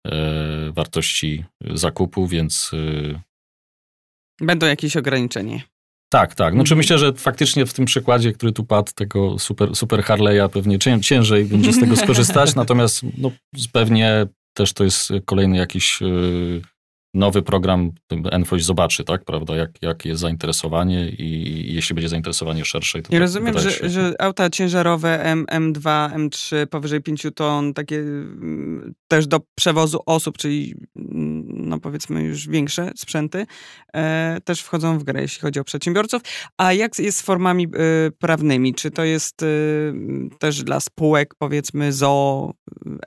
e, 0.06 0.72
wartości 0.72 1.44
zakupu, 1.74 2.26
więc... 2.26 2.70
E, 2.74 3.20
Będą 4.40 4.66
jakieś 4.66 4.96
ograniczenia. 4.96 5.60
Tak, 6.12 6.34
tak. 6.34 6.54
No, 6.54 6.64
czy 6.64 6.74
mhm. 6.74 6.78
myślę, 6.78 6.98
że 6.98 7.12
faktycznie 7.12 7.66
w 7.66 7.72
tym 7.72 7.84
przykładzie, 7.84 8.32
który 8.32 8.52
tu 8.52 8.64
padł, 8.64 8.92
tego 8.94 9.38
super, 9.38 9.76
super 9.76 10.00
Harley'a, 10.00 10.48
pewnie 10.48 10.78
ciężej 11.00 11.44
będzie 11.44 11.72
z 11.72 11.80
tego 11.80 11.96
skorzystać, 12.04 12.54
natomiast 12.54 13.02
no, 13.18 13.32
pewnie 13.72 14.26
też 14.54 14.72
to 14.72 14.84
jest 14.84 15.12
kolejny 15.24 15.56
jakiś 15.56 16.00
yy, 16.00 16.62
nowy 17.18 17.42
program 17.42 17.92
Enfoś 18.30 18.64
zobaczy, 18.64 19.04
tak, 19.04 19.24
prawda, 19.24 19.56
jak, 19.56 19.70
jak 19.82 20.04
jest 20.04 20.20
zainteresowanie 20.20 21.08
i, 21.08 21.74
jeśli 21.74 21.94
będzie 21.94 22.08
zainteresowanie 22.08 22.64
szersze. 22.64 23.02
To 23.02 23.08
I 23.08 23.10
tak 23.10 23.20
rozumiem, 23.20 23.58
że, 23.58 23.70
się... 23.72 23.88
że 23.88 24.14
auta 24.18 24.50
ciężarowe 24.50 25.24
M, 25.24 25.46
M2, 25.46 26.10
M3 26.10 26.66
powyżej 26.66 27.02
5 27.02 27.26
ton, 27.34 27.74
takie 27.74 27.98
mm, 27.98 28.94
też 29.08 29.26
do 29.26 29.40
przewozu 29.54 30.00
osób, 30.06 30.38
czyli 30.38 30.74
mm, 30.96 31.44
no 31.48 31.80
powiedzmy 31.80 32.22
już 32.22 32.48
większe 32.48 32.90
sprzęty, 32.96 33.46
e, 33.94 34.38
też 34.44 34.60
wchodzą 34.60 34.98
w 34.98 35.04
grę, 35.04 35.22
jeśli 35.22 35.40
chodzi 35.40 35.60
o 35.60 35.64
przedsiębiorców. 35.64 36.22
A 36.58 36.72
jak 36.72 36.98
jest 36.98 37.18
z 37.18 37.22
formami 37.22 37.64
e, 37.64 37.68
prawnymi? 38.10 38.74
Czy 38.74 38.90
to 38.90 39.04
jest 39.04 39.42
e, 39.42 39.46
też 40.38 40.62
dla 40.62 40.80
spółek, 40.80 41.34
powiedzmy 41.38 41.92
ZO, 41.92 42.52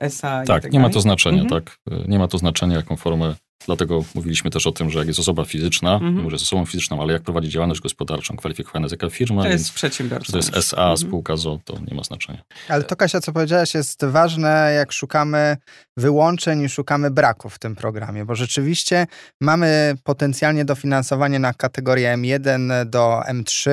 SA? 0.00 0.42
Tak, 0.46 0.62
tak 0.62 0.72
nie 0.72 0.80
ma 0.80 0.90
to 0.90 1.00
znaczenia, 1.00 1.42
mhm. 1.42 1.62
tak. 1.62 1.78
Nie 2.08 2.18
ma 2.18 2.28
to 2.28 2.38
znaczenia, 2.38 2.76
jaką 2.76 2.96
formę 2.96 3.34
Dlatego 3.66 4.04
mówiliśmy 4.14 4.50
też 4.50 4.66
o 4.66 4.72
tym, 4.72 4.90
że 4.90 4.98
jak 4.98 5.08
jest 5.08 5.20
osoba 5.20 5.44
fizyczna, 5.44 5.94
mhm. 5.94 6.14
może 6.14 6.34
jest 6.34 6.44
osobą 6.44 6.66
fizyczną, 6.66 7.02
ale 7.02 7.12
jak 7.12 7.22
prowadzi 7.22 7.48
działalność 7.48 7.80
gospodarczą 7.80 8.36
kwalifikowana 8.36 8.84
jest 8.84 8.92
jaka 8.92 9.10
firma, 9.10 9.42
to 9.42 9.48
jest 9.48 9.72
przedsiębiorca. 9.72 10.32
To 10.32 10.38
jest 10.38 10.56
SA, 10.56 10.76
mhm. 10.76 10.96
spółka 10.96 11.36
ZO, 11.36 11.58
to 11.64 11.78
nie 11.90 11.96
ma 11.96 12.02
znaczenia. 12.02 12.42
Ale 12.68 12.84
to 12.84 12.96
Kasia, 12.96 13.20
co 13.20 13.32
powiedziałaś, 13.32 13.74
jest 13.74 14.04
ważne, 14.04 14.72
jak 14.76 14.92
szukamy 14.92 15.56
wyłączeń 15.96 16.62
i 16.62 16.68
szukamy 16.68 17.10
braków 17.10 17.54
w 17.54 17.58
tym 17.58 17.76
programie, 17.76 18.24
bo 18.24 18.34
rzeczywiście 18.34 19.06
mamy 19.40 19.94
potencjalnie 20.04 20.64
dofinansowanie 20.64 21.38
na 21.38 21.54
kategorię 21.54 22.14
M1 22.14 22.84
do 22.86 23.22
M3, 23.28 23.70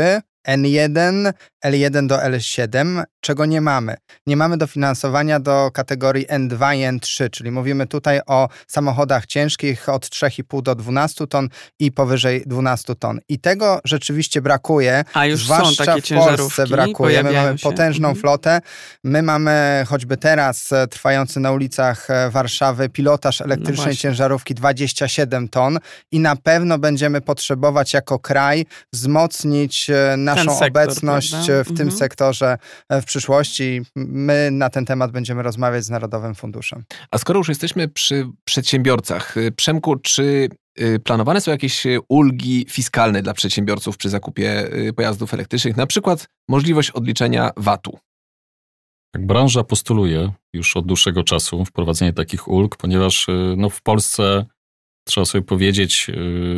N1, 0.47 1.33
L1 1.65 2.07
do 2.07 2.17
L7, 2.17 3.03
czego 3.21 3.45
nie 3.45 3.61
mamy. 3.61 3.95
Nie 4.27 4.37
mamy 4.37 4.57
dofinansowania 4.57 5.39
do 5.39 5.71
kategorii 5.73 6.27
N2 6.27 6.75
i 6.75 6.97
N3, 6.97 7.29
czyli 7.29 7.51
mówimy 7.51 7.87
tutaj 7.87 8.19
o 8.27 8.49
samochodach 8.67 9.25
ciężkich 9.25 9.89
od 9.89 10.05
3,5 10.05 10.61
do 10.61 10.75
12 10.75 11.27
ton 11.27 11.49
i 11.79 11.91
powyżej 11.91 12.43
12 12.45 12.95
ton. 12.95 13.19
I 13.29 13.39
tego 13.39 13.79
rzeczywiście 13.85 14.41
brakuje. 14.41 15.03
A 15.13 15.25
już 15.25 15.43
zwłaszcza 15.43 15.85
są 15.85 15.93
takie 15.93 16.15
w 16.15 16.17
Polsce 16.17 16.67
brakuje. 16.67 17.23
My 17.23 17.31
mamy 17.31 17.57
się. 17.57 17.63
potężną 17.63 18.07
mhm. 18.07 18.21
flotę. 18.21 18.61
My 19.03 19.23
mamy 19.23 19.85
choćby 19.87 20.17
teraz 20.17 20.71
e, 20.71 20.87
trwający 20.87 21.39
na 21.39 21.51
ulicach 21.51 22.09
e, 22.09 22.29
Warszawy 22.29 22.89
pilotaż 22.89 23.41
elektrycznej 23.41 23.87
no 23.87 23.95
ciężarówki 23.95 24.55
27 24.55 25.49
ton 25.49 25.79
i 26.11 26.19
na 26.19 26.35
pewno 26.35 26.77
będziemy 26.77 27.21
potrzebować 27.21 27.93
jako 27.93 28.19
kraj 28.19 28.65
wzmocnić 28.93 29.89
e, 29.89 30.17
naszą 30.17 30.51
sektor, 30.51 30.67
obecność 30.67 31.48
w 31.53 31.69
mhm. 31.69 31.77
tym 31.77 31.91
sektorze 31.91 32.57
w 32.89 33.05
przyszłości. 33.05 33.81
My 33.95 34.49
na 34.51 34.69
ten 34.69 34.85
temat 34.85 35.11
będziemy 35.11 35.43
rozmawiać 35.43 35.83
z 35.83 35.89
Narodowym 35.89 36.35
Funduszem. 36.35 36.83
A 37.11 37.17
skoro 37.17 37.37
już 37.37 37.49
jesteśmy 37.49 37.87
przy 37.87 38.27
przedsiębiorcach, 38.43 39.37
y, 39.37 39.51
Przemku, 39.51 39.95
czy 39.95 40.49
y, 40.81 40.99
planowane 40.99 41.41
są 41.41 41.51
jakieś 41.51 41.85
y, 41.85 41.99
ulgi 42.09 42.65
fiskalne 42.69 43.21
dla 43.21 43.33
przedsiębiorców 43.33 43.97
przy 43.97 44.09
zakupie 44.09 44.69
pojazdów 44.95 45.33
elektrycznych, 45.33 45.77
na 45.77 45.87
przykład 45.87 46.27
możliwość 46.49 46.91
odliczenia 46.91 47.51
VAT-u? 47.57 47.99
Tak, 49.13 49.25
branża 49.25 49.63
postuluje 49.63 50.31
już 50.53 50.77
od 50.77 50.85
dłuższego 50.85 51.23
czasu 51.23 51.65
wprowadzenie 51.65 52.13
takich 52.13 52.47
ulg, 52.47 52.77
ponieważ 52.77 53.27
no, 53.57 53.69
w 53.69 53.81
Polsce 53.81 54.45
trzeba 55.07 55.25
sobie 55.25 55.41
powiedzieć, 55.41 56.07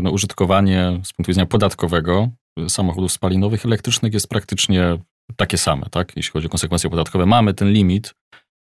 no, 0.01 0.11
użytkowanie 0.11 1.01
z 1.03 1.13
punktu 1.13 1.29
widzenia 1.31 1.45
podatkowego 1.45 2.29
samochodów 2.67 3.11
spalinowych 3.11 3.65
elektrycznych 3.65 4.13
jest 4.13 4.27
praktycznie 4.27 4.97
takie 5.35 5.57
same, 5.57 5.85
tak? 5.91 6.15
Jeśli 6.15 6.31
chodzi 6.31 6.47
o 6.47 6.49
konsekwencje 6.49 6.89
podatkowe. 6.89 7.25
Mamy 7.25 7.53
ten 7.53 7.71
limit 7.71 8.13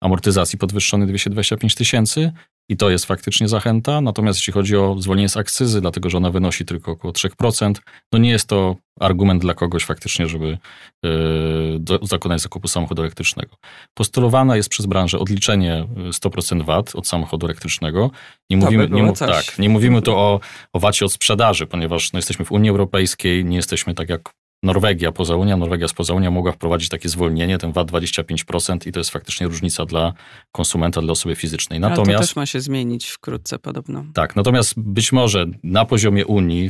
amortyzacji 0.02 0.60
podwyższony 0.60 1.08
225 1.08 1.76
tysięcy 1.76 2.32
i 2.70 2.78
to 2.78 2.90
jest 2.90 3.06
faktycznie 3.06 3.48
zachęta. 3.48 4.02
Natomiast 4.02 4.40
jeśli 4.40 4.54
chodzi 4.54 4.78
o 4.78 4.96
zwolnienie 5.00 5.30
z 5.30 5.38
akcyzy, 5.38 5.82
dlatego 5.82 6.10
że 6.10 6.18
ona 6.18 6.32
wynosi 6.32 6.66
tylko 6.66 6.92
około 6.92 7.14
3%, 7.14 7.74
no 8.14 8.20
nie 8.20 8.30
jest 8.30 8.48
to 8.48 8.76
argument 9.00 9.42
dla 9.42 9.54
kogoś 9.54 9.86
faktycznie, 9.86 10.28
żeby 10.28 10.58
yy, 11.04 12.00
dokonać 12.10 12.42
zakupu 12.42 12.68
samochodu 12.68 13.02
elektrycznego. 13.02 13.56
Postulowane 13.94 14.58
jest 14.58 14.70
przez 14.70 14.86
branżę 14.86 15.20
odliczenie 15.20 15.88
100% 15.96 16.66
VAT 16.66 16.96
od 16.96 17.08
samochodu 17.08 17.46
elektrycznego. 17.46 18.12
Nie 18.50 18.58
mówimy, 18.58 18.90
nie, 18.90 19.04
mów, 19.04 19.20
tak, 19.20 19.60
nie 19.60 19.70
mówimy 19.70 20.02
tu 20.02 20.16
o, 20.16 20.40
o 20.74 20.80
VAT-ie 20.80 21.06
od 21.06 21.14
sprzedaży, 21.14 21.68
ponieważ 21.68 22.14
no, 22.14 22.18
jesteśmy 22.20 22.46
w 22.46 22.52
Unii 22.52 22.70
Europejskiej, 22.70 23.46
nie 23.46 23.56
jesteśmy 23.56 23.94
tak 23.94 24.10
jak 24.10 24.34
Norwegia 24.64 25.12
poza 25.12 25.36
Unią, 25.36 25.58
Norwegia 25.58 25.88
spoza 25.88 26.14
Unią 26.14 26.32
mogła 26.32 26.52
wprowadzić 26.52 26.90
takie 26.90 27.10
zwolnienie, 27.10 27.58
ten 27.58 27.72
VAT 27.72 27.92
25% 27.92 28.88
i 28.88 28.92
to 28.92 29.00
jest 29.00 29.10
faktycznie 29.10 29.48
różnica 29.48 29.86
dla 29.86 30.14
konsumenta, 30.52 31.02
dla 31.02 31.12
osoby 31.12 31.36
fizycznej. 31.36 31.80
Natomiast, 31.80 32.10
Ale 32.10 32.18
to 32.18 32.24
też 32.24 32.36
ma 32.36 32.46
się 32.46 32.62
zmienić 32.62 33.08
wkrótce 33.08 33.60
podobno. 33.60 34.06
Tak, 34.14 34.36
natomiast 34.36 34.74
być 34.80 35.12
może 35.12 35.46
na 35.64 35.86
poziomie 35.86 36.26
Unii 36.26 36.70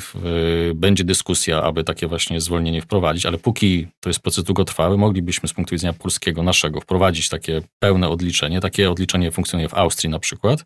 y, 0.70 0.74
będzie 0.76 1.04
dyskusja, 1.04 1.64
aby 1.64 1.84
takie 1.84 2.08
właśnie 2.08 2.42
zwolnienie 2.42 2.82
wprowadzić, 2.82 3.26
ale 3.26 3.38
póki 3.38 3.88
to 4.00 4.10
jest 4.10 4.20
proces 4.20 4.44
długotrwały, 4.44 4.98
moglibyśmy 4.98 5.50
z 5.50 5.54
punktu 5.54 5.76
widzenia 5.76 5.94
polskiego, 5.94 6.44
naszego, 6.44 6.82
wprowadzić 6.82 7.30
takie 7.30 7.62
pełne 7.80 8.10
odliczenie. 8.10 8.62
Takie 8.62 8.92
odliczenie 8.92 9.32
funkcjonuje 9.32 9.70
w 9.70 9.74
Austrii 9.74 10.10
na 10.10 10.20
przykład. 10.20 10.66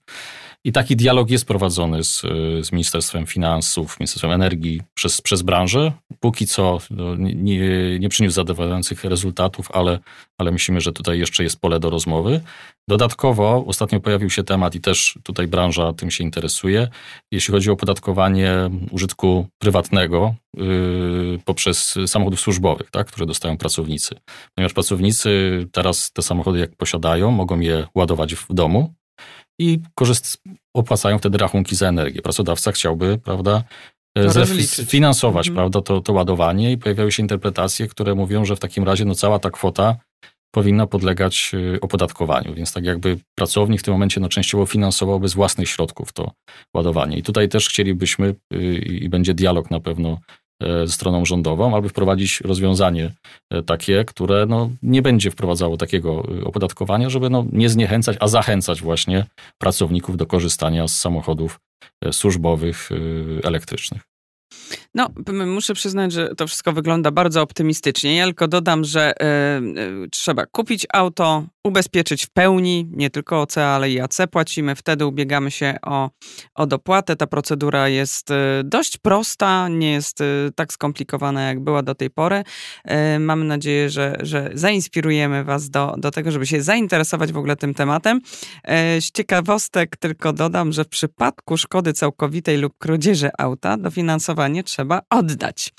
I 0.64 0.72
taki 0.72 0.96
dialog 0.96 1.30
jest 1.30 1.46
prowadzony 1.46 2.04
z, 2.04 2.22
z 2.62 2.72
Ministerstwem 2.72 3.26
Finansów, 3.26 4.00
Ministerstwem 4.00 4.32
Energii 4.32 4.82
przez, 4.94 5.22
przez 5.22 5.42
branżę. 5.42 5.92
Póki 6.20 6.48
co 6.48 6.80
no, 6.92 7.11
nie, 7.17 8.00
nie 8.00 8.10
przyniósł 8.10 8.36
zadowalających 8.36 9.04
rezultatów, 9.04 9.71
ale, 9.71 10.00
ale 10.38 10.52
myślimy, 10.52 10.82
że 10.82 10.91
tutaj 10.91 11.19
jeszcze 11.19 11.43
jest 11.43 11.60
pole 11.60 11.80
do 11.80 11.89
rozmowy. 11.89 12.41
Dodatkowo 12.88 13.63
ostatnio 13.67 14.00
pojawił 14.00 14.30
się 14.30 14.43
temat 14.43 14.76
i 14.76 14.82
też 14.82 15.19
tutaj 15.24 15.47
branża 15.47 15.93
tym 15.93 16.12
się 16.12 16.24
interesuje, 16.24 16.88
jeśli 17.32 17.52
chodzi 17.52 17.69
o 17.69 17.74
opodatkowanie 17.74 18.54
użytku 18.91 19.47
prywatnego 19.60 20.36
yy, 20.58 21.39
poprzez 21.45 21.95
samochodów 22.06 22.39
służbowych, 22.39 22.91
tak, 22.91 23.08
które 23.08 23.26
dostają 23.26 23.58
pracownicy. 23.58 24.15
Ponieważ 24.56 24.74
pracownicy 24.74 25.30
teraz 25.71 26.12
te 26.12 26.21
samochody 26.21 26.60
jak 26.60 26.76
posiadają, 26.76 27.32
mogą 27.32 27.60
je 27.60 27.88
ładować 27.95 28.36
w 28.36 28.54
domu, 28.54 28.93
i 29.62 29.80
korzyst, 29.95 30.43
opłacają 30.74 31.17
wtedy 31.17 31.38
rachunki 31.38 31.76
za 31.76 31.88
energię. 31.88 32.21
Pracodawca 32.21 32.71
chciałby, 32.71 33.17
prawda, 33.17 33.63
finansować, 34.86 35.47
mhm. 35.47 35.56
prawda, 35.56 35.82
to, 35.82 36.02
to 36.02 36.13
ładowanie 36.13 36.71
i 36.71 36.78
pojawiały 36.78 37.12
się 37.12 37.24
interpretacje, 37.24 37.88
które 37.88 38.15
mówią, 38.15 38.45
że 38.45 38.56
w 38.56 38.60
takim 38.60 38.84
razie 38.84 39.06
no, 39.06 39.15
cała 39.15 39.39
ta 39.39 39.50
kwota 39.50 39.95
powinna 40.52 40.88
podlegać 40.88 41.52
y, 41.54 41.80
opodatkowaniu, 41.82 42.54
więc 42.54 42.74
tak 42.74 42.84
jakby 42.84 43.17
pracownik 43.36 43.80
w 43.80 43.84
tym 43.84 43.93
momencie 43.93 44.19
no, 44.19 44.30
częściowo 44.30 44.65
finansowałby 44.65 45.28
z 45.28 45.34
własnych 45.34 45.69
środków 45.69 46.13
to 46.13 46.32
ładowanie. 46.74 47.17
I 47.17 47.24
tutaj 47.24 47.50
też 47.50 47.69
chcielibyśmy 47.69 48.36
y, 48.54 48.58
i 48.78 49.10
będzie 49.10 49.34
dialog 49.34 49.71
na 49.71 49.80
pewno 49.80 50.17
stroną 50.88 51.26
rządową, 51.26 51.76
albo 51.76 51.89
wprowadzić 51.89 52.41
rozwiązanie 52.41 53.12
takie, 53.65 54.06
które 54.06 54.45
no, 54.45 54.69
nie 54.84 55.02
będzie 55.02 55.32
wprowadzało 55.32 55.78
takiego 55.78 56.24
opodatkowania, 56.43 57.10
żeby 57.10 57.30
no, 57.30 57.45
nie 57.52 57.69
zniechęcać, 57.69 58.17
a 58.19 58.28
zachęcać 58.28 58.82
właśnie 58.82 59.26
pracowników 59.58 60.17
do 60.17 60.26
korzystania 60.26 60.88
z 60.88 60.97
samochodów 60.97 61.60
służbowych 62.12 62.89
elektrycznych. 63.43 64.02
No, 64.96 65.10
muszę 65.46 65.74
przyznać, 65.74 66.12
że 66.12 66.36
to 66.36 66.48
wszystko 66.48 66.74
wygląda 66.74 67.12
bardzo 67.12 67.42
optymistycznie. 67.42 68.16
Ja 68.16 68.26
tylko 68.26 68.48
dodam, 68.48 68.84
że 68.84 69.14
y, 69.14 69.26
y, 70.06 70.10
trzeba 70.10 70.46
kupić 70.46 70.88
auto, 70.94 71.44
ubezpieczyć 71.64 72.26
w 72.26 72.30
pełni, 72.30 72.88
nie 72.92 73.10
tylko 73.10 73.42
OC, 73.42 73.58
ale 73.58 73.92
i 73.92 74.00
AC 74.00 74.18
płacimy. 74.32 74.76
Wtedy 74.76 75.06
ubiegamy 75.06 75.52
się 75.52 75.78
o, 75.82 76.10
o 76.56 76.68
dopłatę. 76.68 77.16
Ta 77.16 77.28
procedura 77.28 77.90
jest 77.90 78.32
y, 78.32 78.34
dość 78.64 78.98
prosta, 78.98 79.68
nie 79.68 79.92
jest 79.92 80.20
tak 80.56 80.74
skomplikowana, 80.74 81.48
jak 81.48 81.60
była 81.60 81.84
do 81.84 81.96
tej 81.96 82.10
pory. 82.10 82.44
Mam 83.20 83.48
nadzieję, 83.48 83.90
że, 83.90 84.18
że 84.20 84.50
zainspirujemy 84.54 85.44
Was 85.44 85.70
do, 85.70 85.96
do 85.98 86.12
tego, 86.12 86.32
żeby 86.32 86.48
się 86.48 86.62
zainteresować 86.62 87.32
w 87.32 87.38
ogóle 87.38 87.56
tym 87.56 87.74
tematem. 87.74 88.22
Z 89.00 89.12
ciekawostek 89.12 89.98
tylko 89.98 90.34
dodam, 90.34 90.72
że 90.72 90.84
w 90.84 90.88
przypadku 90.88 91.58
szkody 91.58 91.94
całkowitej 91.94 92.58
lub 92.58 92.78
kradzieży 92.78 93.30
auta 93.38 93.78
dofinansowanie 93.78 94.64
trzeba 94.64 94.81
trzeba 94.82 95.02
oddać. 95.10 95.74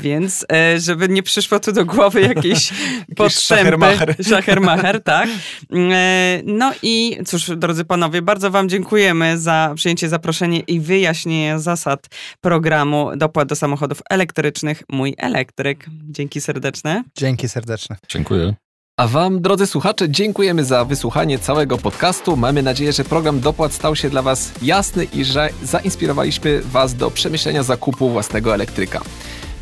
Więc, 0.00 0.46
e, 0.52 0.80
żeby 0.80 1.08
nie 1.08 1.22
przyszło 1.22 1.60
tu 1.60 1.72
do 1.72 1.84
głowy 1.84 2.20
jakieś 2.20 2.72
podstępy. 3.16 4.22
Szachermacher. 4.28 5.02
tak. 5.12 5.28
E, 5.72 6.40
no 6.44 6.72
i 6.82 7.18
cóż, 7.26 7.50
drodzy 7.56 7.84
panowie, 7.84 8.22
bardzo 8.22 8.50
wam 8.50 8.68
dziękujemy 8.68 9.38
za 9.38 9.72
przyjęcie 9.76 10.08
zaproszenia 10.08 10.60
i 10.66 10.80
wyjaśnienie 10.80 11.58
zasad 11.58 12.06
programu 12.40 13.16
dopłat 13.16 13.48
do 13.48 13.56
samochodów 13.56 14.02
elektrycznych 14.10 14.82
Mój 14.88 15.14
Elektryk. 15.18 15.86
Dzięki 16.10 16.40
serdeczne. 16.40 17.04
Dzięki 17.16 17.48
serdeczne. 17.48 17.96
Dziękuję. 18.08 18.65
A 19.00 19.06
Wam, 19.06 19.40
drodzy 19.40 19.66
słuchacze, 19.66 20.10
dziękujemy 20.10 20.64
za 20.64 20.84
wysłuchanie 20.84 21.38
całego 21.38 21.78
podcastu. 21.78 22.36
Mamy 22.36 22.62
nadzieję, 22.62 22.92
że 22.92 23.04
program 23.04 23.40
dopłat 23.40 23.72
stał 23.72 23.96
się 23.96 24.10
dla 24.10 24.22
Was 24.22 24.52
jasny 24.62 25.04
i 25.04 25.24
że 25.24 25.48
zainspirowaliśmy 25.62 26.62
Was 26.62 26.94
do 26.94 27.10
przemyślenia 27.10 27.62
zakupu 27.62 28.10
własnego 28.10 28.54
elektryka. 28.54 29.00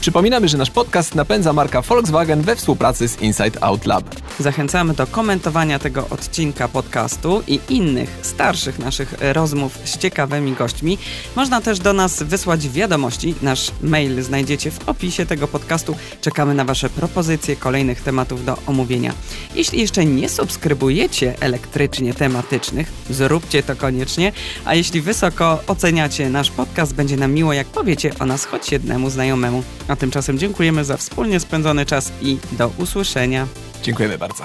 Przypominamy, 0.05 0.49
że 0.49 0.59
nasz 0.59 0.71
podcast 0.71 1.15
napędza 1.15 1.53
marka 1.53 1.83
Volkswagen 1.83 2.43
we 2.43 2.57
współpracy 2.57 3.09
z 3.09 3.21
Inside 3.21 3.63
Out 3.63 3.87
Lab. 3.87 4.05
Zachęcamy 4.39 4.95
do 4.95 5.07
komentowania 5.07 5.79
tego 5.79 6.07
odcinka 6.11 6.69
podcastu 6.69 7.43
i 7.47 7.61
innych 7.69 8.19
starszych 8.23 8.79
naszych 8.79 9.15
rozmów 9.21 9.79
z 9.85 9.99
ciekawymi 9.99 10.53
gośćmi. 10.53 10.99
Można 11.37 11.61
też 11.61 11.79
do 11.79 11.93
nas 11.93 12.23
wysłać 12.23 12.69
wiadomości. 12.69 13.35
Nasz 13.43 13.71
mail 13.83 14.23
znajdziecie 14.23 14.71
w 14.71 14.89
opisie 14.89 15.27
tego 15.27 15.49
podcastu. 15.49 15.97
Czekamy 16.21 16.55
na 16.55 16.65
Wasze 16.65 16.91
propozycje 16.91 17.57
kolejnych 17.57 18.01
tematów 18.01 18.45
do 18.45 18.59
omówienia. 18.67 19.13
Jeśli 19.55 19.81
jeszcze 19.81 20.05
nie 20.05 20.29
subskrybujecie 20.29 21.35
elektrycznie 21.41 22.15
tematycznych, 22.15 22.93
zróbcie 23.11 23.63
to 23.63 23.77
koniecznie. 23.77 24.33
A 24.65 24.75
jeśli 24.75 25.01
wysoko 25.01 25.59
oceniacie 25.67 26.31
nasz 26.31 26.51
podcast, 26.51 26.95
będzie 26.95 27.17
nam 27.17 27.33
miło, 27.33 27.53
jak 27.53 27.67
powiecie 27.67 28.13
o 28.21 28.27
nas 28.27 28.45
choć 28.45 28.73
jednemu 28.73 29.11
znajomemu. 29.11 29.63
A 29.95 29.97
tymczasem 29.97 30.39
dziękujemy 30.39 30.85
za 30.85 30.97
wspólnie 30.97 31.41
spędzony 31.41 31.87
czas 31.87 32.13
i 32.23 32.39
do 32.53 32.71
usłyszenia. 32.79 33.47
Dziękujemy 33.83 34.19
bardzo. 34.19 34.45